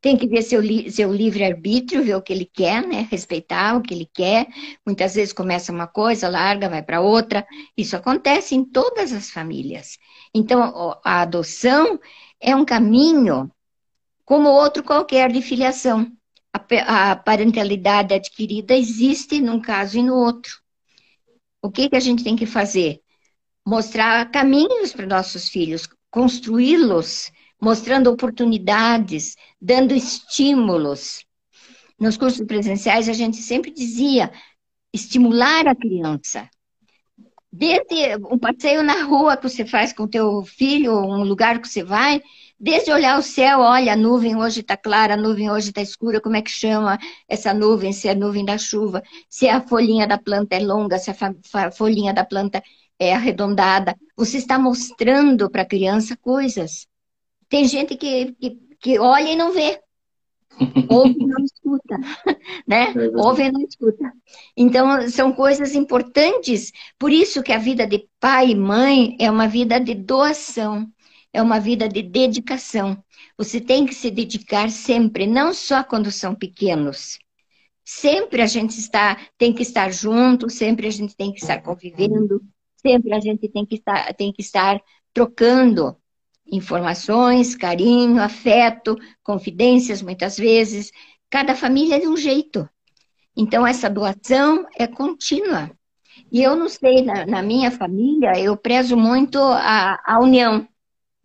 [0.00, 3.08] tem que ver seu, seu livre-arbítrio, ver o que ele quer, né?
[3.10, 4.46] Respeitar o que ele quer.
[4.84, 7.46] Muitas vezes começa uma coisa, larga, vai para outra.
[7.76, 9.98] Isso acontece em todas as famílias.
[10.34, 11.98] Então, a adoção
[12.38, 13.50] é um caminho
[14.24, 16.10] como outro qualquer de filiação.
[16.54, 20.52] A, a parentalidade adquirida existe num caso e no outro.
[21.60, 23.00] O que, que a gente tem que fazer?
[23.66, 31.26] Mostrar caminhos para nossos filhos, construí-los, mostrando oportunidades, dando estímulos.
[31.98, 34.30] Nos cursos presenciais, a gente sempre dizia
[34.92, 36.48] estimular a criança,
[37.56, 41.84] Desde um passeio na rua que você faz com teu filho, um lugar que você
[41.84, 42.20] vai,
[42.64, 46.18] desde olhar o céu, olha, a nuvem hoje está clara, a nuvem hoje está escura,
[46.18, 46.98] como é que chama
[47.28, 50.98] essa nuvem, se é a nuvem da chuva, se a folhinha da planta é longa,
[50.98, 52.62] se a folhinha da planta
[52.98, 53.94] é arredondada.
[54.16, 56.88] Você está mostrando para a criança coisas.
[57.50, 59.78] Tem gente que, que, que olha e não vê.
[60.88, 61.98] Ouve e não escuta,
[62.66, 62.94] né?
[62.96, 64.10] É Ouve e não escuta.
[64.56, 66.72] Então, são coisas importantes.
[66.98, 70.88] Por isso que a vida de pai e mãe é uma vida de doação,
[71.34, 72.96] é uma vida de dedicação.
[73.36, 77.18] Você tem que se dedicar sempre, não só quando são pequenos.
[77.84, 82.40] Sempre a gente está, tem que estar junto, sempre a gente tem que estar convivendo,
[82.80, 84.80] sempre a gente tem que estar, tem que estar
[85.12, 85.96] trocando
[86.46, 90.92] informações, carinho, afeto, confidências, muitas vezes.
[91.28, 92.68] Cada família é de um jeito.
[93.36, 95.70] Então, essa doação é contínua.
[96.30, 100.66] E eu não sei, na, na minha família, eu prezo muito a, a união,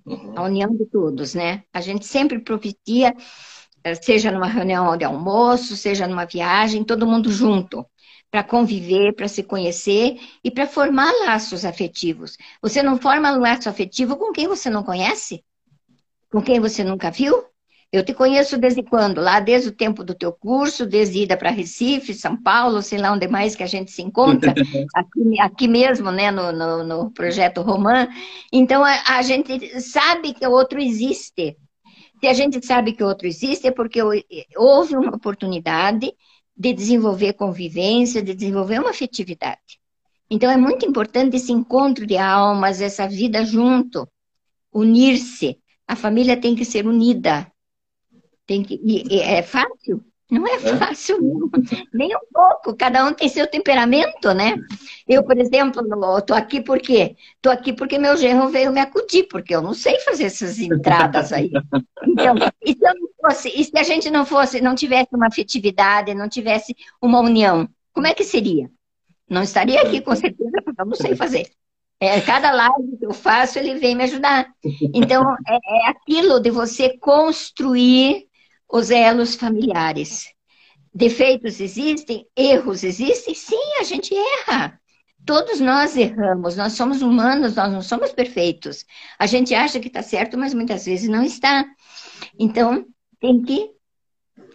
[0.06, 0.34] uhum.
[0.36, 1.64] a união de todos, né?
[1.74, 3.14] A gente sempre propicia,
[3.84, 7.86] eh, seja numa reunião de almoço, seja numa viagem, todo mundo junto
[8.32, 12.38] para conviver, para se conhecer e para formar laços afetivos.
[12.62, 15.44] Você não forma um laço afetivo com quem você não conhece?
[16.32, 17.49] Com quem você nunca viu?
[17.92, 19.20] Eu te conheço desde quando?
[19.20, 23.12] Lá desde o tempo do teu curso, desde ida para Recife, São Paulo, sei lá
[23.12, 24.54] onde mais que a gente se encontra,
[24.96, 28.08] aqui, aqui mesmo, né, no, no, no projeto Romã.
[28.54, 31.58] Então, a, a, gente sabe que o outro existe.
[32.20, 34.00] Se a gente sabe que o outro existe, é porque
[34.56, 36.14] houve uma oportunidade
[36.56, 39.80] de desenvolver convivência, de desenvolver uma afetividade.
[40.30, 44.08] Então é muito importante esse encontro de almas, essa vida junto,
[44.72, 45.58] unir-se.
[45.88, 47.52] A família tem que ser unida.
[48.50, 50.04] Tem que, e, é fácil?
[50.28, 50.76] Não é, é?
[50.76, 51.20] fácil,
[51.94, 52.76] nem um pouco.
[52.76, 54.56] Cada um tem seu temperamento, né?
[55.08, 55.84] Eu, por exemplo,
[56.18, 57.16] estou aqui por quê?
[57.36, 61.32] Estou aqui porque meu genro veio me acudir, porque eu não sei fazer essas entradas
[61.32, 61.52] aí.
[62.08, 62.34] Então,
[62.66, 62.80] e se,
[63.22, 67.70] fosse, e se a gente não fosse, não tivesse uma afetividade, não tivesse uma união,
[67.94, 68.68] como é que seria?
[69.30, 71.48] Não estaria aqui com certeza, porque eu não sei fazer.
[72.00, 74.48] É, cada live que eu faço, ele vem me ajudar.
[74.92, 78.29] Então, é, é aquilo de você construir
[78.72, 80.28] os elos familiares.
[80.94, 84.80] Defeitos existem, erros existem, sim, a gente erra.
[85.26, 88.86] Todos nós erramos, nós somos humanos, nós não somos perfeitos.
[89.18, 91.66] A gente acha que está certo, mas muitas vezes não está.
[92.38, 92.86] Então,
[93.20, 93.70] tem que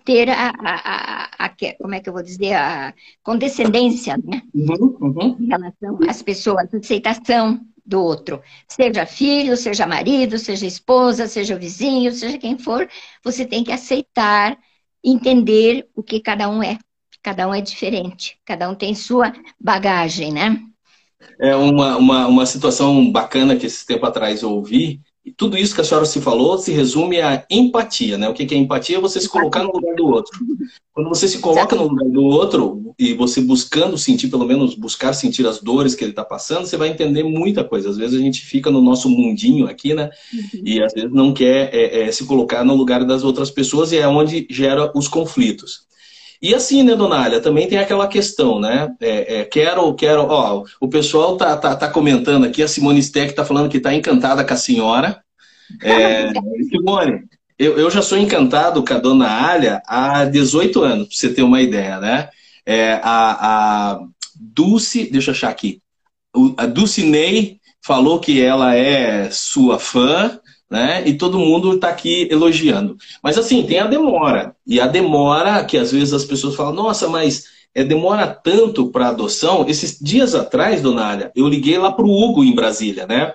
[0.04, 4.42] ter a, a, a, a como é que eu vou dizer, a condescendência, né?
[4.54, 5.36] Uhum, uhum.
[5.40, 8.42] Em relação às pessoas, aceitação do outro.
[8.68, 12.88] Seja filho, seja marido, seja esposa, seja vizinho, seja quem for,
[13.22, 14.56] você tem que aceitar,
[15.02, 16.78] entender o que cada um é.
[17.22, 20.60] Cada um é diferente, cada um tem sua bagagem, né?
[21.40, 25.74] É uma, uma, uma situação bacana que esse tempo atrás eu ouvi, e tudo isso
[25.74, 28.28] que a senhora se falou se resume a empatia, né?
[28.28, 29.00] O que é empatia?
[29.00, 30.38] Você se colocar no lugar do outro.
[30.92, 35.14] Quando você se coloca no lugar do outro e você buscando sentir, pelo menos buscar
[35.14, 37.88] sentir as dores que ele está passando, você vai entender muita coisa.
[37.88, 40.10] Às vezes a gente fica no nosso mundinho aqui, né?
[40.32, 40.60] Uhum.
[40.62, 43.96] E às vezes não quer é, é, se colocar no lugar das outras pessoas e
[43.96, 45.86] é onde gera os conflitos.
[46.44, 48.94] E assim, né, Donália, também tem aquela questão, né?
[49.00, 53.32] É, é, quero, quero, ó, o pessoal tá, tá, tá comentando aqui, a Simone Steck
[53.32, 55.22] tá falando que tá encantada com a senhora.
[55.82, 56.30] É,
[56.68, 57.22] Simone,
[57.58, 61.42] eu, eu já sou encantado com a Dona Alia há 18 anos, pra você ter
[61.42, 62.28] uma ideia, né?
[62.66, 64.00] É, a, a
[64.38, 65.80] Dulce, deixa eu achar aqui,
[66.58, 70.38] a Dulcinei falou que ela é sua fã,
[70.74, 71.06] né?
[71.06, 72.96] E todo mundo está aqui elogiando.
[73.22, 74.56] Mas assim, tem a demora.
[74.66, 79.10] E a demora que às vezes as pessoas falam, nossa, mas é, demora tanto para
[79.10, 79.64] adoção.
[79.68, 83.34] Esses dias atrás, dona eu liguei lá para o Hugo em Brasília, né?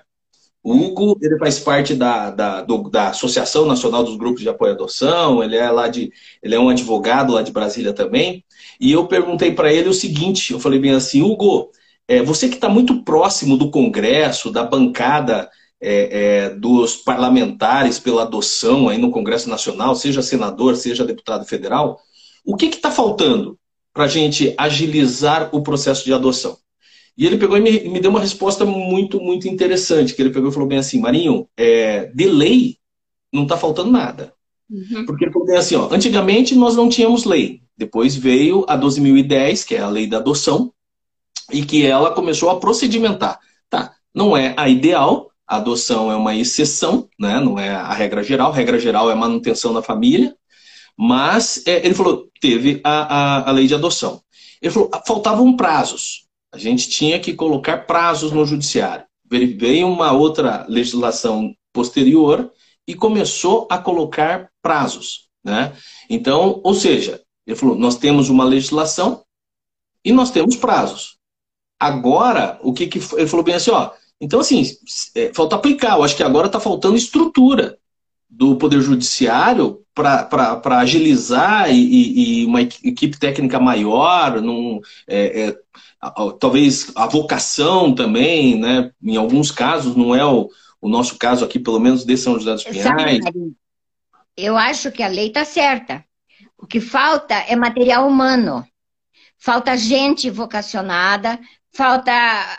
[0.61, 4.73] O Hugo, ele faz parte da, da, do, da Associação Nacional dos Grupos de Apoio
[4.73, 6.11] à Adoção, ele é lá de,
[6.43, 8.43] ele é um advogado lá de Brasília também.
[8.81, 11.71] E eu perguntei para ele o seguinte, eu falei bem assim, Hugo,
[12.05, 15.49] é, você que está muito próximo do Congresso, da bancada
[15.81, 21.99] é, é, dos parlamentares pela adoção aí no Congresso Nacional, seja senador, seja deputado federal,
[22.45, 23.57] o que está faltando
[23.93, 26.57] para a gente agilizar o processo de adoção?
[27.17, 30.49] E ele pegou e me, me, deu uma resposta muito, muito interessante, que ele pegou
[30.49, 32.77] e falou bem assim, Marinho, é, de lei
[33.31, 34.33] não está faltando nada.
[34.69, 35.05] Uhum.
[35.05, 39.65] Porque ele falou bem assim, ó, antigamente nós não tínhamos lei, depois veio a 12.010,
[39.65, 40.71] que é a lei da adoção,
[41.51, 43.39] e que ela começou a procedimentar.
[43.69, 47.39] Tá, não é a ideal, a adoção é uma exceção, né?
[47.39, 48.51] não é a regra geral.
[48.51, 50.35] A regra geral é manutenção da família.
[50.95, 54.21] Mas é, ele falou, teve a, a, a lei de adoção.
[54.61, 56.27] Ele falou, faltavam prazos.
[56.51, 59.05] A gente tinha que colocar prazos no judiciário.
[59.25, 62.51] Veio uma outra legislação posterior
[62.87, 65.29] e começou a colocar prazos.
[65.43, 65.73] Né?
[66.07, 69.23] Então, ou seja, ele falou, nós temos uma legislação
[70.05, 71.17] e nós temos prazos.
[71.79, 74.63] Agora, o que, que ele falou bem assim, ó, então, assim,
[75.15, 75.97] é, falta aplicar.
[75.97, 77.77] Eu acho que agora está faltando estrutura
[78.29, 85.57] do Poder Judiciário para agilizar e, e, uma equipe técnica maior, num, é, é,
[86.39, 88.91] talvez a vocação também, né?
[89.01, 90.49] Em alguns casos, não é o,
[90.79, 93.19] o nosso caso aqui, pelo menos de São José dos Pinhais.
[94.37, 96.05] Eu acho que a lei está certa.
[96.57, 98.65] O que falta é material humano.
[99.37, 101.39] Falta gente vocacionada,
[101.73, 102.11] falta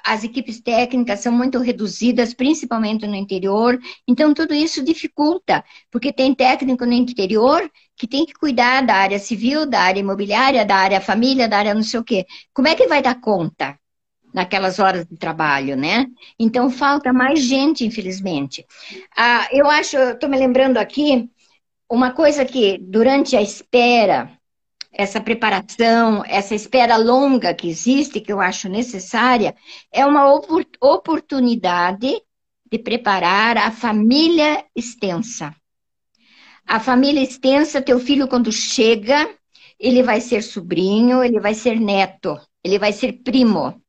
[0.05, 3.79] as equipes técnicas são muito reduzidas, principalmente no interior.
[4.07, 9.19] Então tudo isso dificulta, porque tem técnico no interior que tem que cuidar da área
[9.19, 12.27] civil, da área imobiliária, da área família, da área não sei o quê.
[12.55, 13.79] Como é que vai dar conta?
[14.33, 16.07] naquelas horas de trabalho, né?
[16.39, 18.65] Então falta mais gente, infelizmente.
[19.17, 21.29] Ah, eu acho, estou me lembrando aqui
[21.91, 24.31] uma coisa que durante a espera
[24.93, 29.55] essa preparação, essa espera longa que existe, que eu acho necessária,
[29.93, 30.33] é uma
[30.81, 32.21] oportunidade
[32.71, 35.55] de preparar a família extensa.
[36.67, 39.29] A família extensa, teu filho quando chega,
[39.79, 43.81] ele vai ser sobrinho, ele vai ser neto, ele vai ser primo.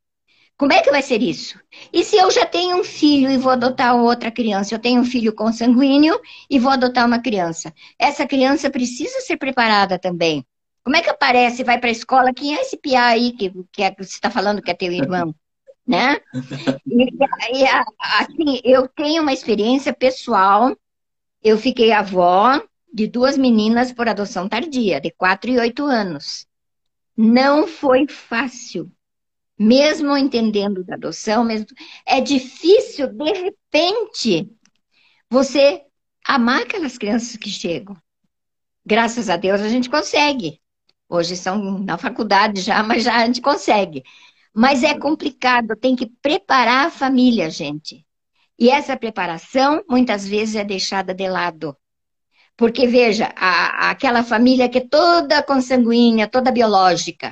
[0.58, 1.60] Como é que vai ser isso?
[1.92, 4.76] E se eu já tenho um filho e vou adotar outra criança?
[4.76, 7.74] Eu tenho um filho consanguíneo e vou adotar uma criança.
[7.98, 10.46] Essa criança precisa ser preparada também
[10.84, 13.84] Como é que aparece, vai para a escola, quem é esse piá aí que, que,
[13.84, 15.34] é, que você está falando que é teu irmão?
[15.86, 16.22] né?
[16.88, 17.66] E, e,
[18.00, 20.76] assim, eu tenho uma experiência pessoal,
[21.44, 22.62] eu fiquei avó
[22.94, 26.48] de duas meninas por adoção tardia, de 4 e 8 anos.
[27.16, 28.92] Não foi fácil.
[29.58, 31.68] Mesmo entendendo da adoção, mesmo
[32.06, 34.50] é difícil de repente
[35.30, 35.84] você
[36.26, 37.96] amar aquelas crianças que chegam.
[38.84, 40.61] Graças a Deus a gente consegue.
[41.12, 44.02] Hoje são na faculdade já, mas já a gente consegue.
[44.54, 48.06] Mas é complicado, tem que preparar a família, gente.
[48.58, 51.76] E essa preparação muitas vezes é deixada de lado.
[52.56, 57.32] Porque, veja, a, aquela família que é toda consanguínea, toda biológica,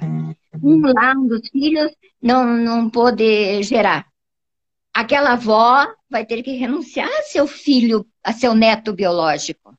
[0.62, 4.08] um lá, um dos filhos, não, não pôde gerar.
[4.94, 9.78] Aquela avó vai ter que renunciar a seu filho, a seu neto biológico.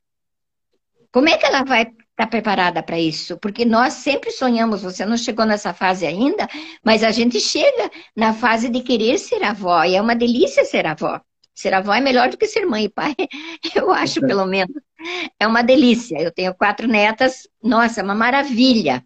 [1.10, 1.90] Como é que ela vai
[2.20, 3.38] estar tá preparada para isso?
[3.38, 6.46] Porque nós sempre sonhamos, você não chegou nessa fase ainda,
[6.84, 10.86] mas a gente chega na fase de querer ser avó, e é uma delícia ser
[10.86, 11.20] avó.
[11.54, 13.14] Ser avó é melhor do que ser mãe e pai,
[13.74, 14.74] eu acho, pelo menos.
[15.38, 16.20] É uma delícia.
[16.20, 19.04] Eu tenho quatro netas, nossa, é uma maravilha.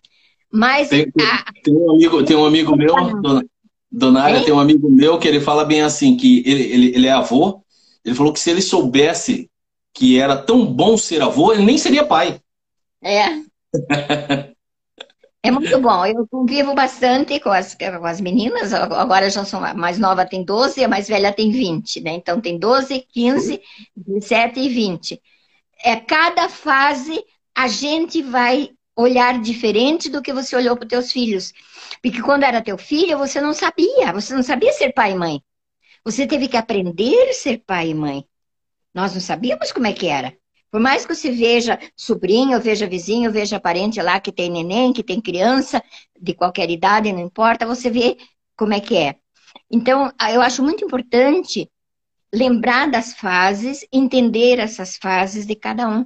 [0.53, 0.89] Mas.
[0.89, 1.45] Tem, a...
[1.63, 3.45] tem um, amigo, tem um amigo meu, dona,
[3.91, 7.07] dona Área, tem um amigo meu que ele fala bem assim: que ele, ele, ele
[7.07, 7.61] é avô.
[8.05, 9.51] Ele falou que se ele soubesse
[9.93, 12.41] que era tão bom ser avô, ele nem seria pai.
[13.05, 13.45] É.
[15.43, 16.07] É muito bom.
[16.07, 18.73] Eu convivo bastante com as, com as meninas.
[18.73, 22.13] Agora já são a mais nova tem 12 e a mais velha tem 20, né?
[22.13, 23.61] Então tem 12, 15,
[23.95, 25.23] 17 e 20.
[25.85, 27.23] É cada fase
[27.55, 31.53] a gente vai olhar diferente do que você olhou para os teus filhos.
[32.03, 35.43] Porque quando era teu filho, você não sabia, você não sabia ser pai e mãe.
[36.05, 38.25] Você teve que aprender a ser pai e mãe.
[38.95, 40.35] Nós não sabíamos como é que era.
[40.75, 45.05] Por mais que você veja sobrinho, veja vizinho, veja parente lá que tem neném, que
[45.05, 45.81] tem criança,
[46.21, 48.17] de qualquer idade, não importa, você vê
[48.57, 49.15] como é que é.
[49.71, 51.71] Então, eu acho muito importante
[52.35, 56.05] lembrar das fases, entender essas fases de cada um.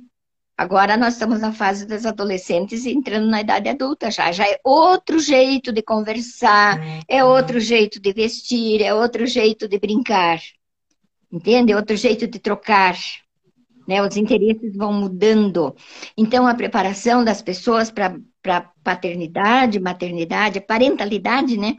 [0.54, 4.30] Agora nós estamos na fase das adolescentes entrando na idade adulta já.
[4.32, 9.78] Já é outro jeito de conversar, é outro jeito de vestir, é outro jeito de
[9.78, 10.38] brincar.
[11.32, 11.72] Entende?
[11.72, 12.98] É outro jeito de trocar
[13.88, 14.06] né?
[14.06, 15.74] Os interesses vão mudando.
[16.14, 18.20] Então, a preparação das pessoas para
[18.84, 21.74] paternidade, maternidade, parentalidade, né?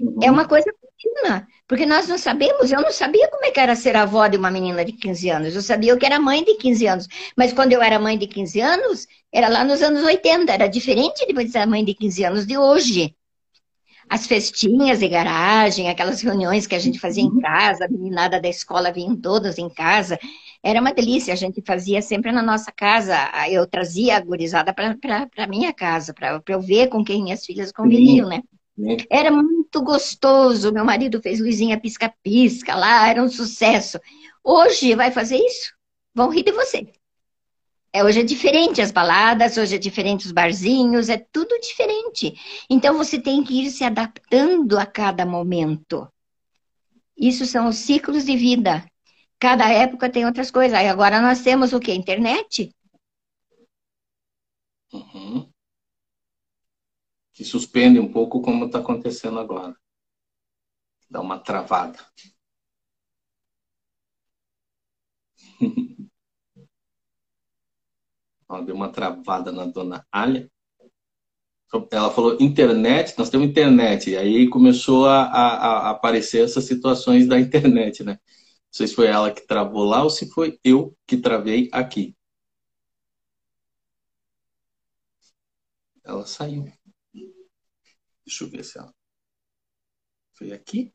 [0.00, 0.18] Uhum.
[0.20, 1.46] É uma coisa contínua.
[1.68, 4.50] Porque nós não sabemos, eu não sabia como é que era ser avó de uma
[4.50, 5.54] menina de 15 anos.
[5.54, 7.08] Eu sabia que era mãe de 15 anos.
[7.36, 10.52] Mas quando eu era mãe de 15 anos, era lá nos anos 80.
[10.52, 13.14] Era diferente de ser mãe de 15 anos de hoje
[14.12, 17.40] as festinhas de garagem, aquelas reuniões que a gente fazia em uhum.
[17.40, 20.18] casa, a meninada da escola vinham todas em casa.
[20.64, 23.16] Era uma delícia, a gente fazia sempre na nossa casa.
[23.48, 24.96] Eu trazia a gurizada para
[25.36, 28.42] a minha casa, para eu ver com quem minhas filhas conviviam, né?
[29.10, 30.72] Era muito gostoso.
[30.72, 33.98] Meu marido fez luzinha pisca-pisca lá, era um sucesso.
[34.44, 35.72] Hoje vai fazer isso?
[36.14, 36.86] Vão rir de você.
[37.92, 42.34] É, hoje é diferente as baladas, hoje é diferente os barzinhos, é tudo diferente.
[42.70, 46.08] Então você tem que ir se adaptando a cada momento.
[47.16, 48.84] Isso são os ciclos de vida.
[49.42, 50.78] Cada época tem outras coisas.
[50.78, 51.92] Aí agora nós temos o que?
[51.92, 52.72] Internet.
[54.92, 55.52] Uhum.
[57.32, 59.76] Que suspende um pouco como está acontecendo agora.
[61.10, 61.98] Dá uma travada.
[68.64, 70.48] Deu uma travada na dona Alia.
[71.90, 74.10] Ela falou internet, nós temos internet.
[74.10, 78.20] E aí começou a, a, a aparecer essas situações da internet, né?
[78.72, 82.16] Não sei se foi ela que travou lá ou se foi eu que travei aqui.
[86.02, 86.72] Ela saiu.
[88.24, 88.94] Deixa eu ver se ela.
[90.32, 90.90] Foi aqui?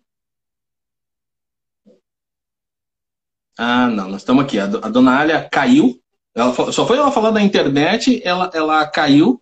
[3.55, 4.57] Ah, não, nós estamos aqui.
[4.57, 6.01] A, dona Alia caiu.
[6.33, 9.39] Ela, só foi ela falar da internet, ela, ela caiu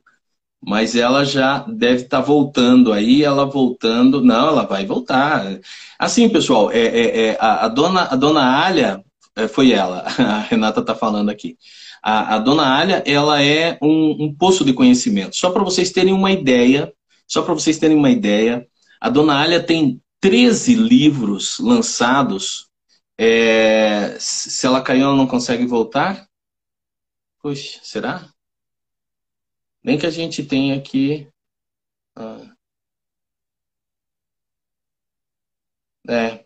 [0.66, 5.60] mas ela já deve estar tá voltando aí, ela voltando, não, ela vai voltar.
[6.00, 9.04] Assim, pessoal, é, é, é a, a, dona, a dona Alia,
[9.36, 11.56] é, foi ela, a Renata está falando aqui.
[12.02, 15.36] A, a, dona Alia, ela é um, um poço de conhecimento.
[15.36, 16.92] Só para vocês terem uma ideia,
[17.28, 18.68] só para vocês terem uma ideia,
[19.00, 22.68] a dona Alia tem 13 livros lançados.
[23.18, 26.28] É, se ela caiu, ela não consegue voltar?
[27.40, 28.35] Puxa, será?
[29.86, 31.28] Nem que a gente tenha aqui.
[32.16, 32.56] Ah,
[36.10, 36.44] é.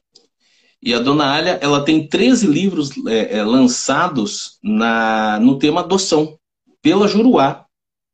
[0.81, 6.37] E a Dona Alia, ela tem 13 livros é, é, lançados na, no tema adoção,
[6.81, 7.65] pela Juruá.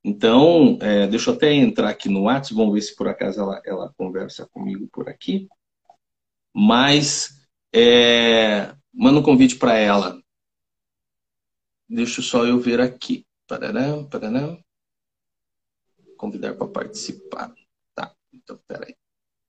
[0.04, 3.60] Então, é, deixa eu até entrar aqui no WhatsApp, vamos ver se por acaso ela,
[3.66, 5.48] ela conversa comigo por aqui.
[6.54, 10.22] Mas, é, manda um convite para ela.
[11.90, 13.26] Deixa só eu ver aqui.
[13.48, 14.65] Parará, parará.
[16.26, 17.54] Convidar para participar.
[17.94, 18.98] Tá, então peraí.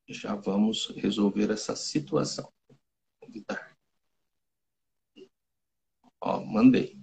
[0.07, 2.53] Já vamos resolver essa situação.
[3.18, 3.74] Convidar.
[6.20, 7.01] Ó, mandei.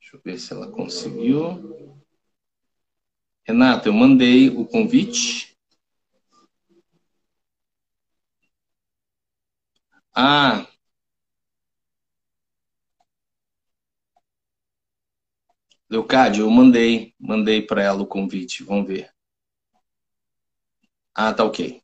[0.00, 1.79] Deixa eu ver se ela conseguiu.
[3.50, 5.56] Renata, eu mandei o convite.
[10.14, 10.66] Ah.
[15.90, 18.62] Leocádio, eu mandei, mandei para ela o convite.
[18.62, 19.10] Vamos ver.
[21.14, 21.82] Ah, tá ok.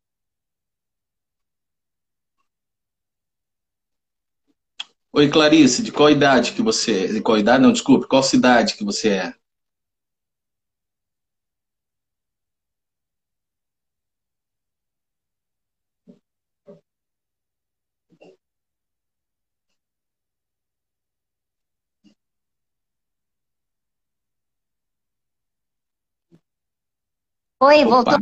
[5.13, 7.13] Oi, Clarice, de qual idade que você é?
[7.15, 7.63] De qual idade?
[7.63, 9.35] Não, desculpe, qual cidade que você é?
[27.59, 28.19] Oi, voltou?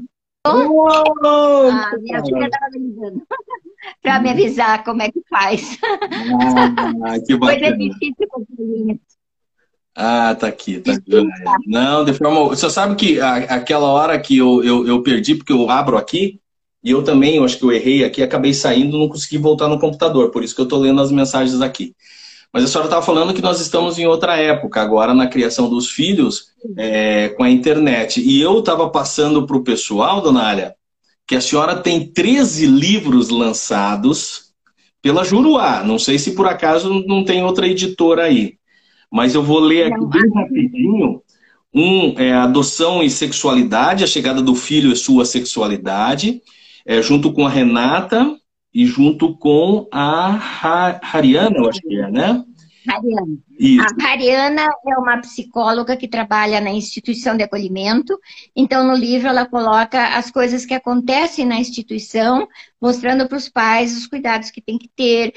[0.46, 3.22] Oh, ah, minha filha estava me ligando
[4.02, 5.76] para me avisar como é que faz.
[7.02, 7.60] Ah, que bacana.
[7.60, 8.98] Coisa difícil com
[9.96, 11.26] Ah, tá aqui, tá aqui.
[11.66, 12.48] Não, de forma.
[12.48, 16.40] Você sabe que a, aquela hora que eu, eu, eu, perdi, porque eu abro aqui,
[16.82, 19.80] e eu também, eu acho que eu errei aqui, acabei saindo, não consegui voltar no
[19.80, 21.92] computador, por isso que eu estou lendo as mensagens aqui.
[22.54, 25.90] Mas a senhora estava falando que nós estamos em outra época, agora na criação dos
[25.90, 28.20] filhos, é, com a internet.
[28.20, 30.74] E eu estava passando para o pessoal, dona Alia,
[31.26, 34.52] que a senhora tem 13 livros lançados
[35.02, 35.82] pela Juruá.
[35.82, 38.54] Não sei se por acaso não tem outra editora aí.
[39.10, 41.22] Mas eu vou ler aqui bem rapidinho.
[41.74, 46.40] Um é Adoção e Sexualidade, a chegada do filho e sua sexualidade,
[46.86, 48.38] é, junto com a Renata,
[48.74, 52.44] e junto com a Hariana, eu acho que é, né?
[52.86, 53.38] Hariana.
[53.80, 58.18] A Hariana é uma psicóloga que trabalha na instituição de acolhimento.
[58.54, 62.46] Então, no livro, ela coloca as coisas que acontecem na instituição,
[62.80, 65.32] mostrando para os pais os cuidados que tem que ter,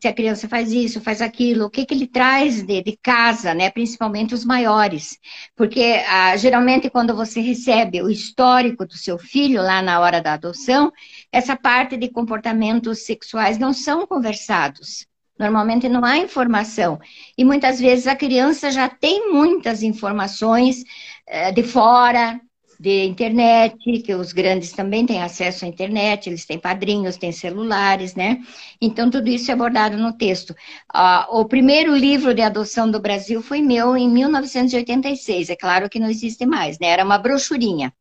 [0.00, 3.52] se a criança faz isso, faz aquilo, o que, que ele traz de, de casa,
[3.52, 3.70] né?
[3.70, 5.18] principalmente os maiores.
[5.56, 10.34] Porque, ah, geralmente, quando você recebe o histórico do seu filho lá na hora da
[10.34, 10.92] adoção,
[11.32, 15.06] essa parte de comportamentos sexuais não são conversados.
[15.38, 16.98] Normalmente não há informação.
[17.36, 20.84] E muitas vezes a criança já tem muitas informações
[21.26, 22.38] eh, de fora,
[22.80, 28.14] de internet, que os grandes também têm acesso à internet, eles têm padrinhos, têm celulares,
[28.14, 28.40] né?
[28.80, 30.54] Então, tudo isso é abordado no texto.
[30.92, 35.50] Ah, o primeiro livro de adoção do Brasil foi meu em 1986.
[35.50, 36.88] É claro que não existe mais, né?
[36.88, 37.92] Era uma brochurinha.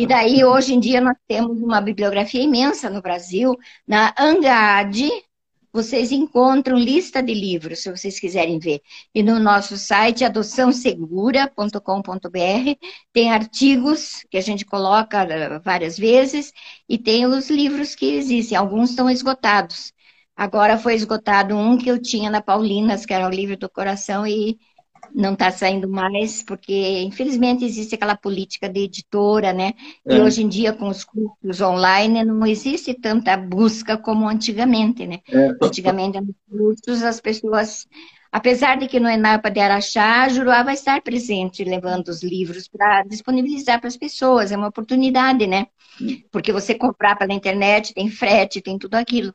[0.00, 3.54] E daí, hoje em dia, nós temos uma bibliografia imensa no Brasil,
[3.86, 5.10] na ANGAD,
[5.70, 8.80] vocês encontram lista de livros, se vocês quiserem ver.
[9.14, 12.78] E no nosso site, adoçãosegura.com.br,
[13.12, 16.50] tem artigos que a gente coloca eh, várias vezes
[16.88, 18.56] e tem os livros que existem.
[18.56, 19.92] Alguns estão esgotados.
[20.34, 24.26] Agora foi esgotado um que eu tinha na Paulinas, que era o livro do coração,
[24.26, 24.58] e
[25.14, 29.72] não está saindo mais, porque infelizmente existe aquela política de editora, né?
[30.06, 30.16] É.
[30.16, 35.20] E hoje em dia, com os cursos online, não existe tanta busca como antigamente, né?
[35.28, 35.50] É.
[35.62, 37.86] Antigamente, nos cursos, as pessoas,
[38.30, 42.68] apesar de que no ENAPA de Araxá, a Juruá vai estar presente, levando os livros
[42.68, 45.66] para disponibilizar para as pessoas, é uma oportunidade, né?
[46.00, 46.22] Hum.
[46.30, 49.34] Porque você comprar pela internet, tem frete, tem tudo aquilo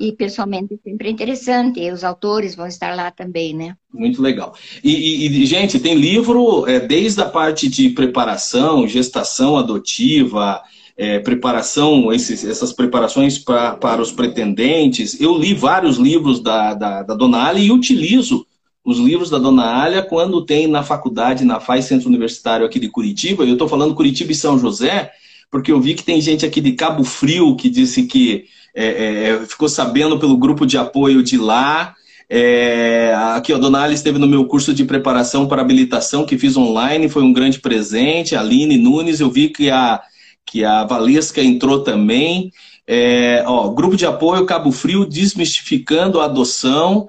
[0.00, 1.90] e pessoalmente sempre é interessante.
[1.90, 3.76] Os autores vão estar lá também, né?
[3.92, 4.54] Muito legal.
[4.82, 10.62] E, e gente, tem livro é, desde a parte de preparação, gestação adotiva,
[10.96, 15.20] é, preparação, esses, essas preparações pra, para os pretendentes.
[15.20, 18.46] Eu li vários livros da, da, da Dona Alia e utilizo
[18.84, 22.88] os livros da Dona Alia quando tem na faculdade, na FAI Centro Universitário aqui de
[22.88, 23.44] Curitiba.
[23.44, 25.10] Eu estou falando Curitiba e São José,
[25.50, 28.44] porque eu vi que tem gente aqui de Cabo Frio que disse que
[28.74, 31.94] é, é, é, ficou sabendo pelo grupo de apoio de lá.
[32.28, 36.56] É, aqui, a Dona Alice esteve no meu curso de preparação para habilitação que fiz
[36.56, 38.36] online, foi um grande presente.
[38.36, 40.00] A Aline Nunes, eu vi que a,
[40.46, 42.52] que a Valesca entrou também.
[42.86, 47.08] É, ó, grupo de apoio Cabo Frio, desmistificando a adoção.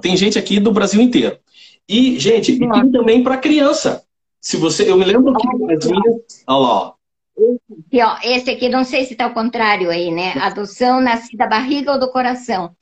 [0.00, 1.36] Tem gente aqui do Brasil inteiro.
[1.86, 4.02] E, gente, e tem também para criança.
[4.40, 6.92] Se você, eu me lembro que olha lá, ó.
[7.36, 10.32] Aqui, ó, esse aqui, não sei se está ao contrário aí, né?
[10.40, 12.74] Adoção nasce da barriga ou do coração.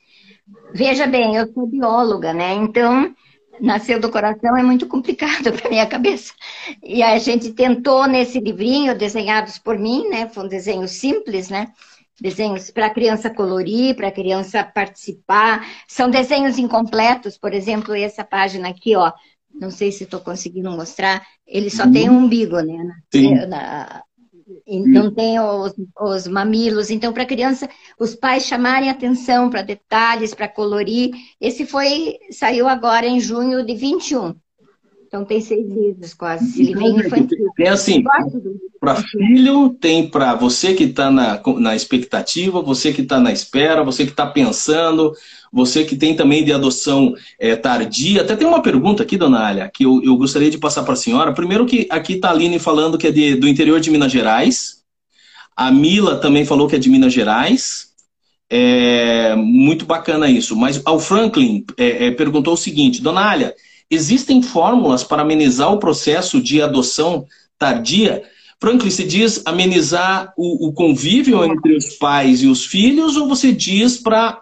[0.75, 2.53] Veja bem, eu sou bióloga, né?
[2.55, 3.15] Então,
[3.61, 6.33] nasceu do coração é muito complicado para minha cabeça.
[6.83, 10.29] E a gente tentou nesse livrinho, desenhados por mim, né?
[10.29, 11.69] Foi um desenho simples, né?
[12.21, 15.67] Desenhos para a criança colorir, para a criança participar.
[15.89, 19.13] São desenhos incompletos, por exemplo, essa página aqui, ó.
[19.53, 21.27] Não sei se estou conseguindo mostrar.
[21.47, 22.95] Ele só tem um umbigo, né?
[23.13, 23.35] Sim.
[23.47, 24.03] Na,
[24.67, 26.91] não tem os, os mamilos.
[26.91, 31.13] Então, para a criança, os pais chamarem atenção para detalhes, para colorir.
[31.41, 34.35] Esse foi, saiu agora em junho de 21.
[35.11, 37.51] Então tem seis livros quase, esse livrinho infantil.
[37.57, 38.05] Tem assim,
[38.79, 43.83] para filho, tem para você que está na, na expectativa, você que está na espera,
[43.83, 45.13] você que está pensando,
[45.53, 48.23] você que tem também de adoção é, tardia.
[48.23, 50.97] Até tem uma pergunta aqui, dona Alia, que eu, eu gostaria de passar para a
[50.97, 51.35] senhora.
[51.35, 54.85] Primeiro que aqui está a Aline falando que é de, do interior de Minas Gerais.
[55.57, 57.89] A Mila também falou que é de Minas Gerais.
[58.49, 60.55] É, muito bacana isso.
[60.55, 63.53] Mas ao Franklin é, é, perguntou o seguinte, dona Alia,
[63.91, 67.27] Existem fórmulas para amenizar o processo de adoção
[67.59, 68.23] tardia?
[68.61, 73.51] Franklin, você diz amenizar o, o, convívio entre os pais e os filhos ou você
[73.53, 74.39] diz para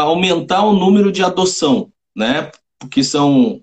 [0.00, 2.50] aumentar o número de adoção, né?
[2.78, 3.60] Porque são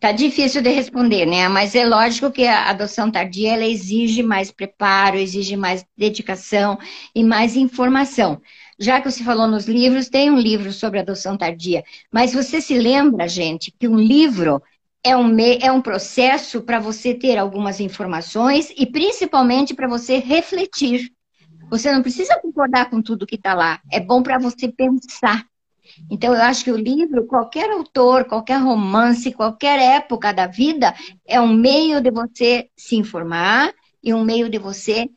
[0.00, 1.48] Tá difícil de responder, né?
[1.48, 6.78] Mas é lógico que a adoção tardia ela exige mais preparo, exige mais dedicação
[7.12, 8.40] e mais informação
[8.78, 11.82] já que você falou nos livros, tem um livro sobre adoção tardia.
[12.12, 14.62] Mas você se lembra, gente, que um livro
[15.02, 15.58] é um, me...
[15.58, 21.10] é um processo para você ter algumas informações e principalmente para você refletir.
[21.70, 23.80] Você não precisa concordar com tudo que está lá.
[23.90, 25.44] É bom para você pensar.
[26.10, 30.94] Então, eu acho que o livro, qualquer autor, qualquer romance, qualquer época da vida,
[31.26, 33.72] é um meio de você se informar
[34.02, 35.08] e um meio de você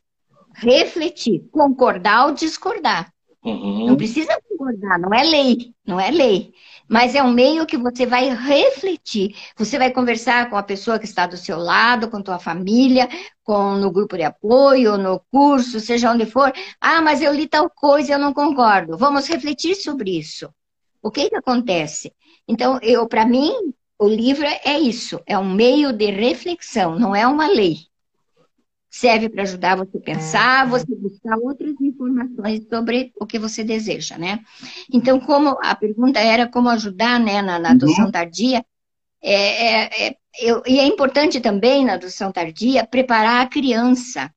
[0.55, 3.11] refletir, concordar ou discordar.
[3.43, 3.87] Uhum.
[3.87, 6.53] Não precisa concordar, não é lei, não é lei.
[6.87, 9.35] Mas é um meio que você vai refletir.
[9.57, 13.09] Você vai conversar com a pessoa que está do seu lado, com tua família,
[13.43, 16.51] com no grupo de apoio, no curso, seja onde for.
[16.79, 18.97] Ah, mas eu li tal coisa eu não concordo.
[18.97, 20.53] Vamos refletir sobre isso.
[21.01, 22.13] O que que acontece?
[22.47, 23.53] Então, eu, para mim,
[23.97, 27.90] o livro é isso, é um meio de reflexão, não é uma lei
[28.91, 34.17] serve para ajudar você a pensar, você buscar outras informações sobre o que você deseja,
[34.17, 34.41] né?
[34.91, 38.11] Então, como a pergunta era como ajudar né, na, na adoção uhum.
[38.11, 38.65] tardia,
[39.23, 44.29] é, é, é, eu, e é importante também na adoção tardia preparar a criança.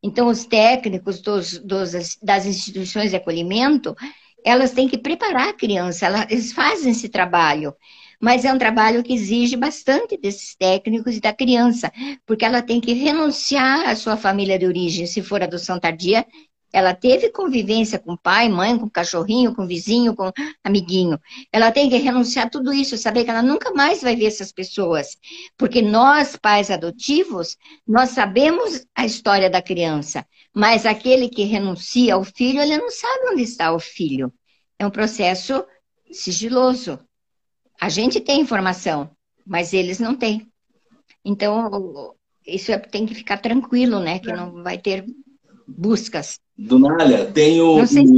[0.00, 3.96] Então, os técnicos dos, dos, das instituições de acolhimento,
[4.44, 7.74] elas têm que preparar a criança, elas fazem esse trabalho
[8.20, 11.92] mas é um trabalho que exige bastante desses técnicos e da criança,
[12.26, 16.26] porque ela tem que renunciar à sua família de origem, se for adoção tardia.
[16.70, 20.30] Ela teve convivência com pai, mãe, com cachorrinho, com vizinho, com
[20.62, 21.18] amiguinho.
[21.50, 24.52] Ela tem que renunciar a tudo isso, saber que ela nunca mais vai ver essas
[24.52, 25.16] pessoas.
[25.56, 27.56] Porque nós, pais adotivos,
[27.86, 33.30] nós sabemos a história da criança, mas aquele que renuncia ao filho, ele não sabe
[33.32, 34.30] onde está o filho.
[34.78, 35.64] É um processo
[36.12, 36.98] sigiloso.
[37.80, 39.10] A gente tem informação,
[39.46, 40.46] mas eles não têm.
[41.24, 42.14] Então,
[42.46, 44.18] isso é, tem que ficar tranquilo, né?
[44.18, 45.04] Que não vai ter
[45.66, 46.40] buscas.
[46.56, 47.78] Donalha, tem o.
[47.78, 48.12] Não sei se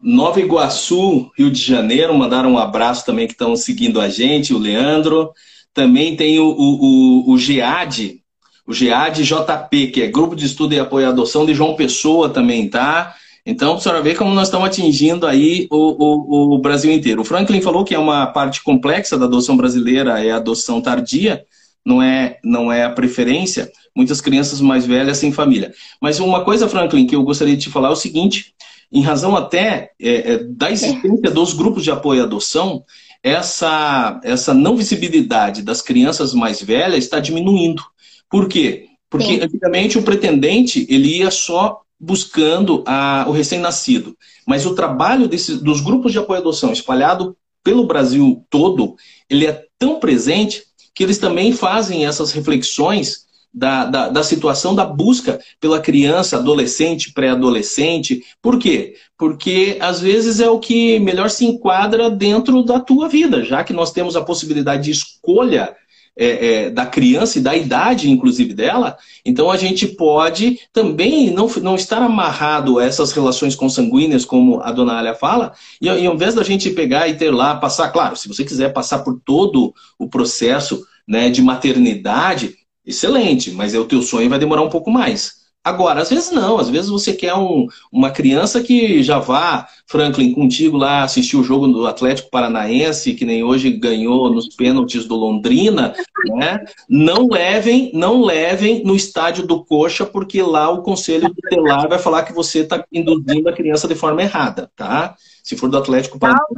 [0.00, 4.58] Nova Iguaçu, Rio de Janeiro, mandaram um abraço também que estão seguindo a gente, o
[4.58, 5.32] Leandro.
[5.74, 8.22] Também tem o, o, o, o GEAD,
[8.66, 12.28] o GEAD JP, que é Grupo de Estudo e Apoio à Adoção de João Pessoa
[12.28, 13.14] também, tá?
[13.44, 17.22] Então, a senhora vê como nós estamos atingindo aí o, o, o, Brasil inteiro.
[17.22, 21.44] O Franklin falou que é uma parte complexa da adoção brasileira, é a adoção tardia,
[21.84, 23.70] não é, não é a preferência.
[23.96, 25.72] Muitas crianças mais velhas sem família.
[26.00, 28.54] Mas uma coisa, Franklin, que eu gostaria de te falar é o seguinte:
[28.92, 32.84] em razão até é, é, da existência dos grupos de apoio à adoção,
[33.22, 37.82] essa, essa não visibilidade das crianças mais velhas está diminuindo.
[38.30, 38.86] Por quê?
[39.10, 39.40] Porque Sim.
[39.40, 44.16] antigamente o pretendente ele ia só buscando a, o recém-nascido.
[44.46, 48.96] Mas o trabalho desse, dos grupos de apoio à adoção espalhado pelo Brasil todo,
[49.28, 50.62] ele é tão presente
[50.94, 57.12] que eles também fazem essas reflexões da, da, da situação da busca pela criança, adolescente,
[57.12, 58.22] pré-adolescente.
[58.42, 58.94] Por quê?
[59.16, 63.72] Porque às vezes é o que melhor se enquadra dentro da tua vida, já que
[63.72, 65.74] nós temos a possibilidade de escolha
[66.18, 71.46] é, é, da criança e da idade, inclusive, dela, então a gente pode também não,
[71.62, 76.14] não estar amarrado a essas relações consanguíneas, como a dona Alia fala, e, e ao
[76.14, 79.72] invés da gente pegar e ter lá, passar, claro, se você quiser passar por todo
[79.96, 84.90] o processo né, de maternidade, excelente, mas é o teu sonho vai demorar um pouco
[84.90, 85.37] mais.
[85.64, 90.32] Agora, às vezes não, às vezes você quer um, uma criança que já vá, Franklin,
[90.32, 95.14] contigo lá assistir o jogo do Atlético Paranaense, que nem hoje ganhou nos pênaltis do
[95.14, 95.94] Londrina,
[96.36, 96.64] né?
[96.88, 102.22] Não levem, não levem no estádio do Coxa, porque lá o conselho tutelar vai falar
[102.22, 105.16] que você está induzindo a criança de forma errada, tá?
[105.42, 106.48] Se for do Atlético Paranaense.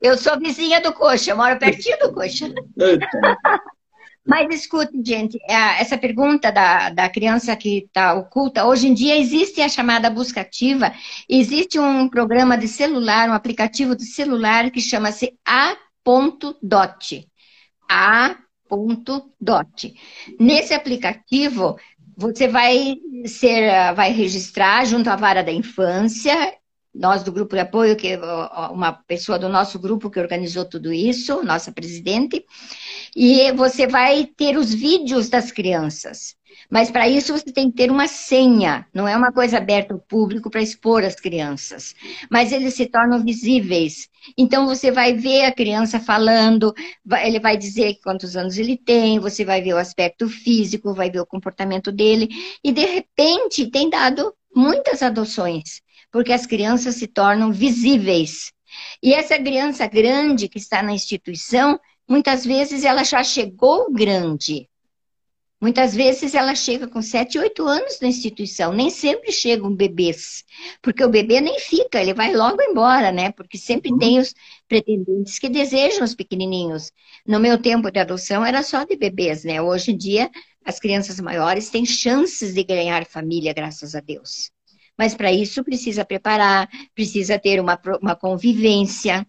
[0.00, 2.52] Eu sou vizinha do Coxa, eu moro pertinho do Coxa.
[4.26, 9.16] Mas escute, gente, é, essa pergunta da, da criança que está oculta, hoje em dia
[9.16, 10.92] existe a chamada busca ativa,
[11.28, 17.28] existe um programa de celular, um aplicativo de celular que chama-se A.dot.
[17.88, 18.24] A.dot.
[20.40, 21.78] Nesse aplicativo,
[22.16, 22.96] você vai
[23.26, 26.52] ser, vai registrar junto à vara da infância,
[26.98, 28.18] nós do grupo de apoio, que
[28.70, 32.44] uma pessoa do nosso grupo que organizou tudo isso, nossa presidente,
[33.14, 36.34] e você vai ter os vídeos das crianças.
[36.70, 40.00] Mas para isso você tem que ter uma senha, não é uma coisa aberta ao
[40.00, 41.94] público para expor as crianças.
[42.30, 44.08] Mas eles se tornam visíveis.
[44.38, 46.72] Então você vai ver a criança falando,
[47.22, 51.20] ele vai dizer quantos anos ele tem, você vai ver o aspecto físico, vai ver
[51.20, 52.28] o comportamento dele,
[52.64, 58.52] e de repente tem dado muitas adoções, porque as crianças se tornam visíveis.
[59.02, 61.78] E essa criança grande que está na instituição,
[62.08, 64.68] Muitas vezes ela já chegou grande.
[65.60, 70.44] Muitas vezes ela chega com 7, 8 anos na instituição, nem sempre chegam bebês,
[70.82, 73.32] porque o bebê nem fica, ele vai logo embora, né?
[73.32, 73.98] Porque sempre uhum.
[73.98, 74.34] tem os
[74.68, 76.92] pretendentes que desejam os pequenininhos.
[77.26, 79.60] No meu tempo de adoção era só de bebês, né?
[79.60, 80.30] Hoje em dia
[80.64, 84.52] as crianças maiores têm chances de ganhar família, graças a Deus.
[84.98, 89.26] Mas para isso precisa preparar, precisa ter uma, uma convivência,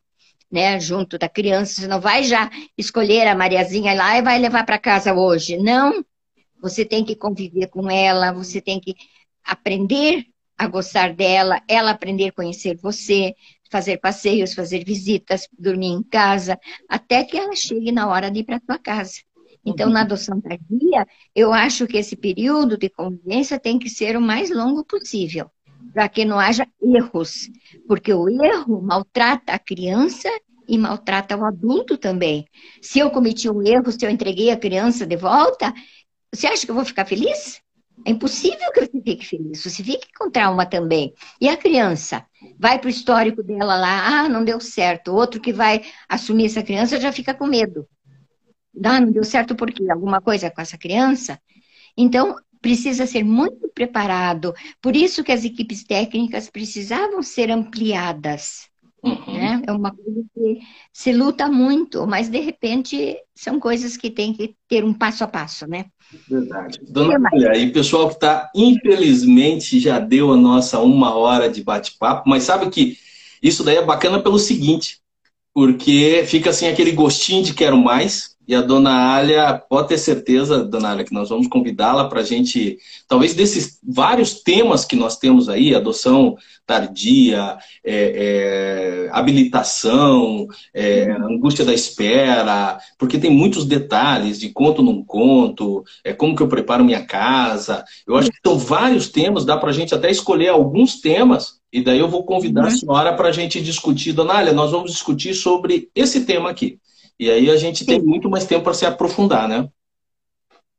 [0.51, 1.81] né, junto da criança.
[1.81, 5.57] Você não vai já escolher a Mariazinha lá e vai levar para casa hoje.
[5.57, 6.03] Não.
[6.61, 8.95] Você tem que conviver com ela, você tem que
[9.43, 10.25] aprender
[10.57, 13.35] a gostar dela, ela aprender a conhecer você,
[13.69, 16.57] fazer passeios, fazer visitas, dormir em casa,
[16.89, 19.21] até que ela chegue na hora de ir para tua casa.
[19.63, 21.05] Então, na adoção tardia,
[21.35, 25.51] eu acho que esse período de convivência tem que ser o mais longo possível
[25.93, 27.49] para que não haja erros,
[27.87, 30.29] porque o erro maltrata a criança
[30.67, 32.45] e maltrata o adulto também.
[32.81, 35.73] Se eu cometi um erro, se eu entreguei a criança de volta,
[36.33, 37.61] você acha que eu vou ficar feliz?
[38.05, 41.13] É impossível que você fique feliz, você fique com trauma também.
[41.41, 42.25] E a criança?
[42.59, 45.13] Vai para o histórico dela lá, ah, não deu certo.
[45.13, 47.87] Outro que vai assumir essa criança já fica com medo.
[48.83, 49.89] Ah, não deu certo por quê?
[49.89, 51.39] Alguma coisa com essa criança?
[51.97, 54.53] Então, precisa ser muito preparado.
[54.81, 58.67] Por isso que as equipes técnicas precisavam ser ampliadas.
[59.03, 59.33] Uhum.
[59.33, 59.61] Né?
[59.67, 60.59] É uma coisa que
[60.91, 65.27] se luta muito, mas de repente são coisas que tem que ter um passo a
[65.27, 65.85] passo, né?
[66.27, 66.79] Verdade.
[66.87, 72.27] Dona Maria, e pessoal que está, infelizmente, já deu a nossa uma hora de bate-papo,
[72.27, 72.97] mas sabe que
[73.41, 74.99] isso daí é bacana pelo seguinte,
[75.53, 80.63] porque fica assim aquele gostinho de quero mais, e a dona Alia, pode ter certeza,
[80.63, 82.77] dona Alia, que nós vamos convidá-la para a gente,
[83.07, 86.37] talvez desses vários temas que nós temos aí, adoção
[86.67, 95.01] tardia, é, é, habilitação, é, angústia da espera, porque tem muitos detalhes de conto não
[95.01, 97.85] conto, é, como que eu preparo minha casa.
[98.05, 101.81] Eu acho que são vários temas, dá para a gente até escolher alguns temas, e
[101.81, 102.71] daí eu vou convidar a uhum.
[102.71, 104.11] senhora para a gente discutir.
[104.11, 106.79] Dona Alia, nós vamos discutir sobre esse tema aqui.
[107.19, 107.85] E aí a gente Sim.
[107.85, 109.67] tem muito mais tempo para se aprofundar, né?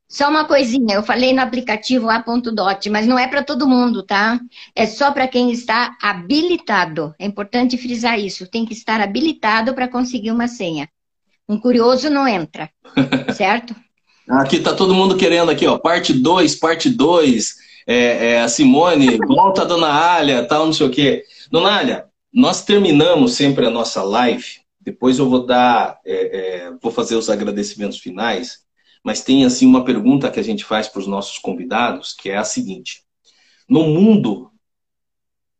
[0.07, 4.39] Só uma coisinha, eu falei no aplicativo A.dot, mas não é para todo mundo, tá?
[4.75, 7.13] É só para quem está habilitado.
[7.19, 8.49] É importante frisar isso.
[8.49, 10.89] Tem que estar habilitado para conseguir uma senha.
[11.47, 12.71] Um curioso não entra,
[13.37, 13.75] certo?
[14.27, 17.55] Aqui está todo mundo querendo aqui, ó, parte 2, parte 2.
[17.85, 21.23] É, é, a Simone, volta a Dona Alia, tal, não sei o quê.
[21.51, 26.91] Dona Alia, nós terminamos sempre a nossa live depois eu vou dar, é, é, vou
[26.91, 28.63] fazer os agradecimentos finais,
[29.03, 32.37] mas tem assim uma pergunta que a gente faz para os nossos convidados, que é
[32.37, 33.03] a seguinte:
[33.67, 34.51] no mundo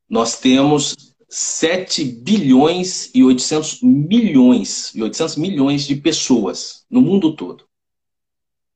[0.10, 0.96] nós temos
[1.30, 7.66] 7 bilhões e 800 milhões e 800 milhões de pessoas no mundo todo.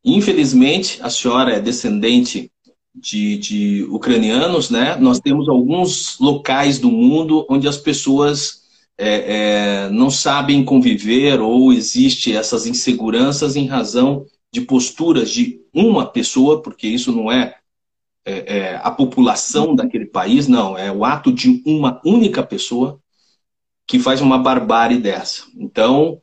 [0.06, 2.52] Infelizmente, a senhora é descendente
[2.94, 4.96] de, de ucranianos, né?
[4.98, 8.63] Nós temos alguns locais do mundo onde as pessoas
[8.98, 16.06] é, é, não sabem conviver ou existe essas inseguranças em razão de posturas de uma
[16.06, 17.56] pessoa, porque isso não é,
[18.24, 23.00] é, é a população daquele país, não, é o ato de uma única pessoa
[23.88, 25.44] que faz uma barbárie dessa.
[25.56, 26.22] Então,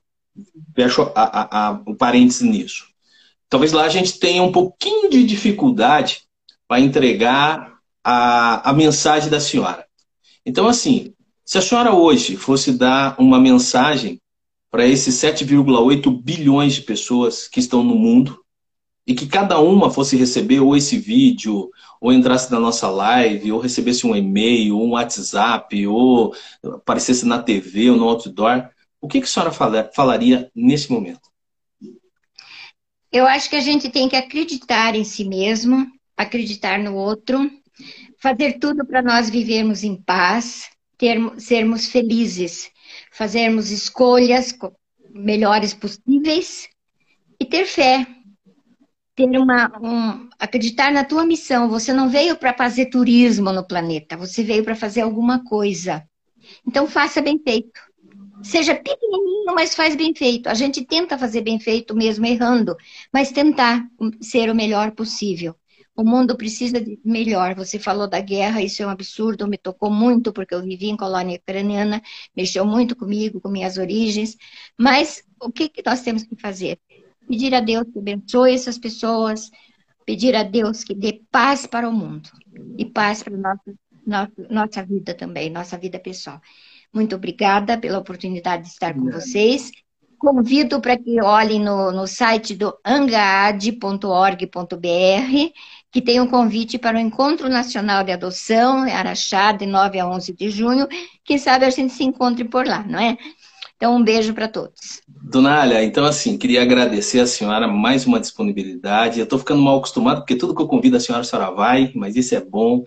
[0.74, 2.86] fecho a, a, a, o parênteses nisso.
[3.48, 6.22] Talvez lá a gente tenha um pouquinho de dificuldade
[6.68, 9.84] para entregar a, a mensagem da senhora.
[10.46, 11.12] Então, assim,
[11.50, 14.20] se a senhora hoje fosse dar uma mensagem
[14.70, 18.40] para esses 7,8 bilhões de pessoas que estão no mundo
[19.04, 21.68] e que cada uma fosse receber ou esse vídeo,
[22.00, 26.32] ou entrasse na nossa live, ou recebesse um e-mail, ou um WhatsApp, ou
[26.62, 28.70] aparecesse na TV ou no outdoor,
[29.00, 31.28] o que, que a senhora falaria nesse momento?
[33.10, 35.84] Eu acho que a gente tem que acreditar em si mesmo,
[36.16, 37.50] acreditar no outro,
[38.20, 40.70] fazer tudo para nós vivermos em paz,
[41.00, 42.70] termos, sermos felizes,
[43.10, 44.54] fazermos escolhas
[45.10, 46.68] melhores possíveis
[47.40, 48.06] e ter fé.
[49.16, 51.70] Ter uma, um, acreditar na tua missão.
[51.70, 56.04] Você não veio para fazer turismo no planeta, você veio para fazer alguma coisa.
[56.66, 57.80] Então faça bem feito.
[58.42, 60.48] Seja pequenininho, mas faz bem feito.
[60.48, 62.76] A gente tenta fazer bem feito mesmo errando,
[63.12, 63.86] mas tentar
[64.20, 65.54] ser o melhor possível.
[66.00, 67.54] O mundo precisa de melhor.
[67.56, 70.96] Você falou da guerra, isso é um absurdo, me tocou muito, porque eu vivi em
[70.96, 72.00] colônia ucraniana,
[72.34, 74.34] mexeu muito comigo, com minhas origens.
[74.78, 76.80] Mas o que, que nós temos que fazer?
[77.28, 79.50] Pedir a Deus que abençoe essas pessoas,
[80.06, 82.30] pedir a Deus que dê paz para o mundo
[82.78, 83.74] e paz para nossa,
[84.06, 86.40] nossa, nossa vida também, nossa vida pessoal.
[86.94, 89.70] Muito obrigada pela oportunidade de estar com vocês.
[90.18, 93.70] Convido para que olhem no, no site do angaad.org.br
[95.92, 100.32] que tem um convite para o Encontro Nacional de Adoção, Araxá, de 9 a 11
[100.32, 100.86] de junho.
[101.24, 103.18] Quem sabe a gente se encontre por lá, não é?
[103.76, 105.00] Então, um beijo para todos.
[105.08, 109.18] Dona Alia, então assim, queria agradecer a senhora mais uma disponibilidade.
[109.18, 111.90] Eu estou ficando mal acostumado, porque tudo que eu convido a senhora, a senhora vai,
[111.94, 112.84] mas isso é bom.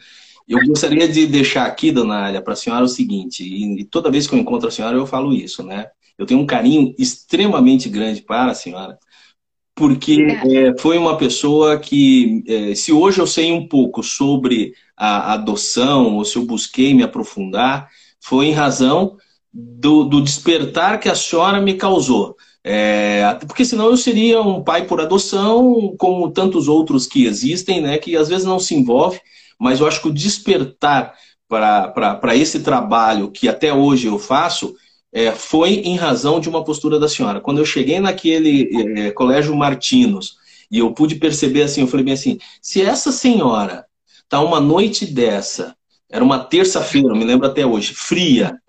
[0.47, 4.27] Eu gostaria de deixar aqui, dona Alia, para a senhora o seguinte, e toda vez
[4.27, 5.87] que eu encontro a senhora eu falo isso, né?
[6.17, 8.97] Eu tenho um carinho extremamente grande para a senhora,
[9.75, 15.33] porque é, foi uma pessoa que, é, se hoje eu sei um pouco sobre a
[15.33, 17.89] adoção, ou se eu busquei me aprofundar,
[18.19, 19.17] foi em razão
[19.51, 22.35] do, do despertar que a senhora me causou.
[22.63, 27.97] É, porque senão eu seria um pai por adoção, como tantos outros que existem, né,
[27.97, 29.19] que às vezes não se envolve,
[29.59, 31.13] mas eu acho que o despertar
[31.47, 34.73] para esse trabalho que até hoje eu faço
[35.13, 37.39] é, foi em razão de uma postura da senhora.
[37.39, 38.69] Quando eu cheguei naquele
[38.99, 40.37] é, colégio Martinos
[40.71, 43.85] e eu pude perceber assim, eu falei bem assim, se essa senhora
[44.27, 45.75] tá uma noite dessa,
[46.09, 48.59] era uma terça-feira, me lembro até hoje, fria,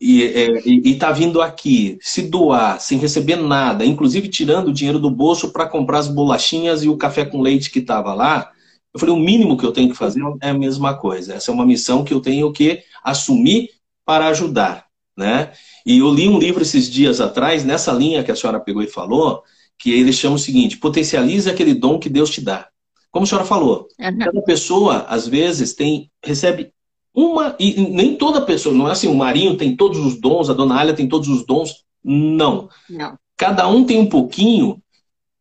[0.00, 4.98] e, é, e, tá vindo aqui se doar sem receber nada, inclusive tirando o dinheiro
[4.98, 8.50] do bolso para comprar as bolachinhas e o café com leite que estava lá,
[8.92, 11.34] eu falei, o mínimo que eu tenho que fazer é a mesma coisa.
[11.34, 13.70] Essa é uma missão que eu tenho que assumir
[14.04, 15.52] para ajudar, né?
[15.88, 18.86] E eu li um livro esses dias atrás, nessa linha que a senhora pegou e
[18.86, 19.42] falou,
[19.78, 22.68] que ele chama o seguinte: potencialize aquele dom que Deus te dá.
[23.10, 24.18] Como a senhora falou, uhum.
[24.18, 26.74] cada pessoa, às vezes, tem recebe
[27.14, 27.56] uma.
[27.58, 30.78] E nem toda pessoa, não é assim, o Marinho tem todos os dons, a dona
[30.78, 31.86] Alia tem todos os dons.
[32.04, 32.68] Não.
[32.90, 33.16] Não.
[33.34, 34.82] Cada um tem um pouquinho,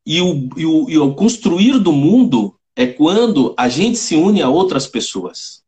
[0.05, 4.41] e o, e o, e o construir do mundo é quando a gente se une
[4.41, 5.61] a outras pessoas.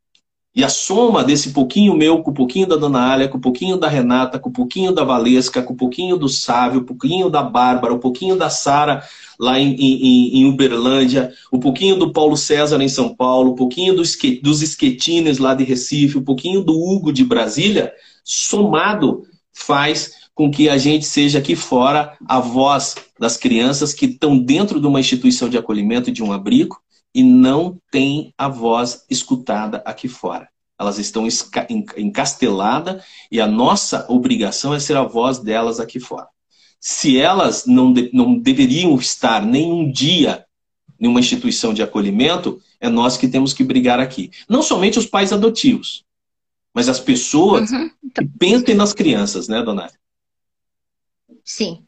[0.60, 3.78] E a soma desse pouquinho meu com o pouquinho da Dona Alia, com o pouquinho
[3.78, 7.42] da Renata, com o pouquinho da Valesca, com o pouquinho do Sávio, o pouquinho da
[7.42, 9.02] Bárbara, o pouquinho da Sara
[9.40, 13.96] lá em, em, em, Uberlândia, o pouquinho do Paulo César em São Paulo, o pouquinho
[13.96, 14.04] do,
[14.44, 19.24] dos Esquetines lá de Recife, o pouquinho do Hugo de Brasília, somado
[19.54, 24.82] faz com que a gente seja aqui fora a voz das crianças que estão dentro
[24.82, 26.82] de uma instituição de acolhimento, de um abrigo,
[27.14, 30.50] e não têm a voz escutada aqui fora.
[30.80, 31.28] Elas estão
[31.98, 36.28] encasteladas e a nossa obrigação é ser a voz delas aqui fora.
[36.80, 40.46] Se elas não, de, não deveriam estar nenhum dia
[40.98, 44.32] em uma instituição de acolhimento, é nós que temos que brigar aqui.
[44.48, 46.06] Não somente os pais adotivos,
[46.74, 47.90] mas as pessoas uhum.
[48.16, 49.92] que pensem nas crianças, né, dona?
[51.44, 51.84] Sim.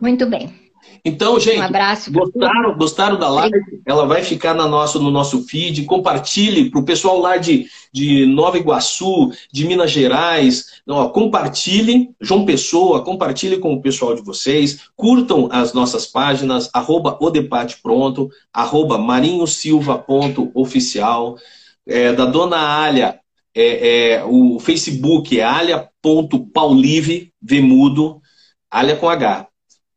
[0.00, 0.65] Muito bem.
[1.06, 3.56] Então, gente, um abraço gostaram, gostaram da live?
[3.86, 5.84] Ela vai ficar no nosso, no nosso feed.
[5.84, 10.82] Compartilhe para o pessoal lá de, de Nova Iguaçu, de Minas Gerais.
[10.88, 14.80] Ó, compartilhe, João Pessoa, compartilhe com o pessoal de vocês.
[14.96, 17.16] Curtam as nossas páginas, arroba
[18.52, 21.36] arroba marinhosilva.oficial.
[21.86, 23.20] É, da Dona Alia,
[23.54, 28.20] É, é, o Facebook é alia.paulive, vemudo,
[28.68, 29.46] alia com H.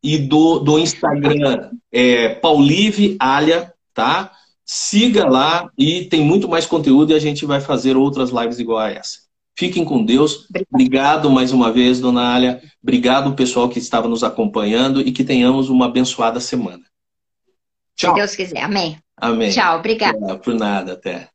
[0.02, 4.32] E do, do Instagram é Paulive Alia, tá?
[4.64, 8.78] Siga lá e tem muito mais conteúdo e a gente vai fazer outras lives igual
[8.78, 9.18] a essa.
[9.58, 10.46] Fiquem com Deus.
[10.72, 12.62] Obrigado mais uma vez, dona Alia.
[12.82, 16.82] Obrigado, pessoal que estava nos acompanhando e que tenhamos uma abençoada semana.
[17.96, 18.14] Tchau.
[18.14, 18.62] Se Deus quiser.
[18.62, 18.98] Amém.
[19.16, 19.50] Amém.
[19.50, 20.38] Tchau, obrigada.
[20.38, 21.28] Por nada, até.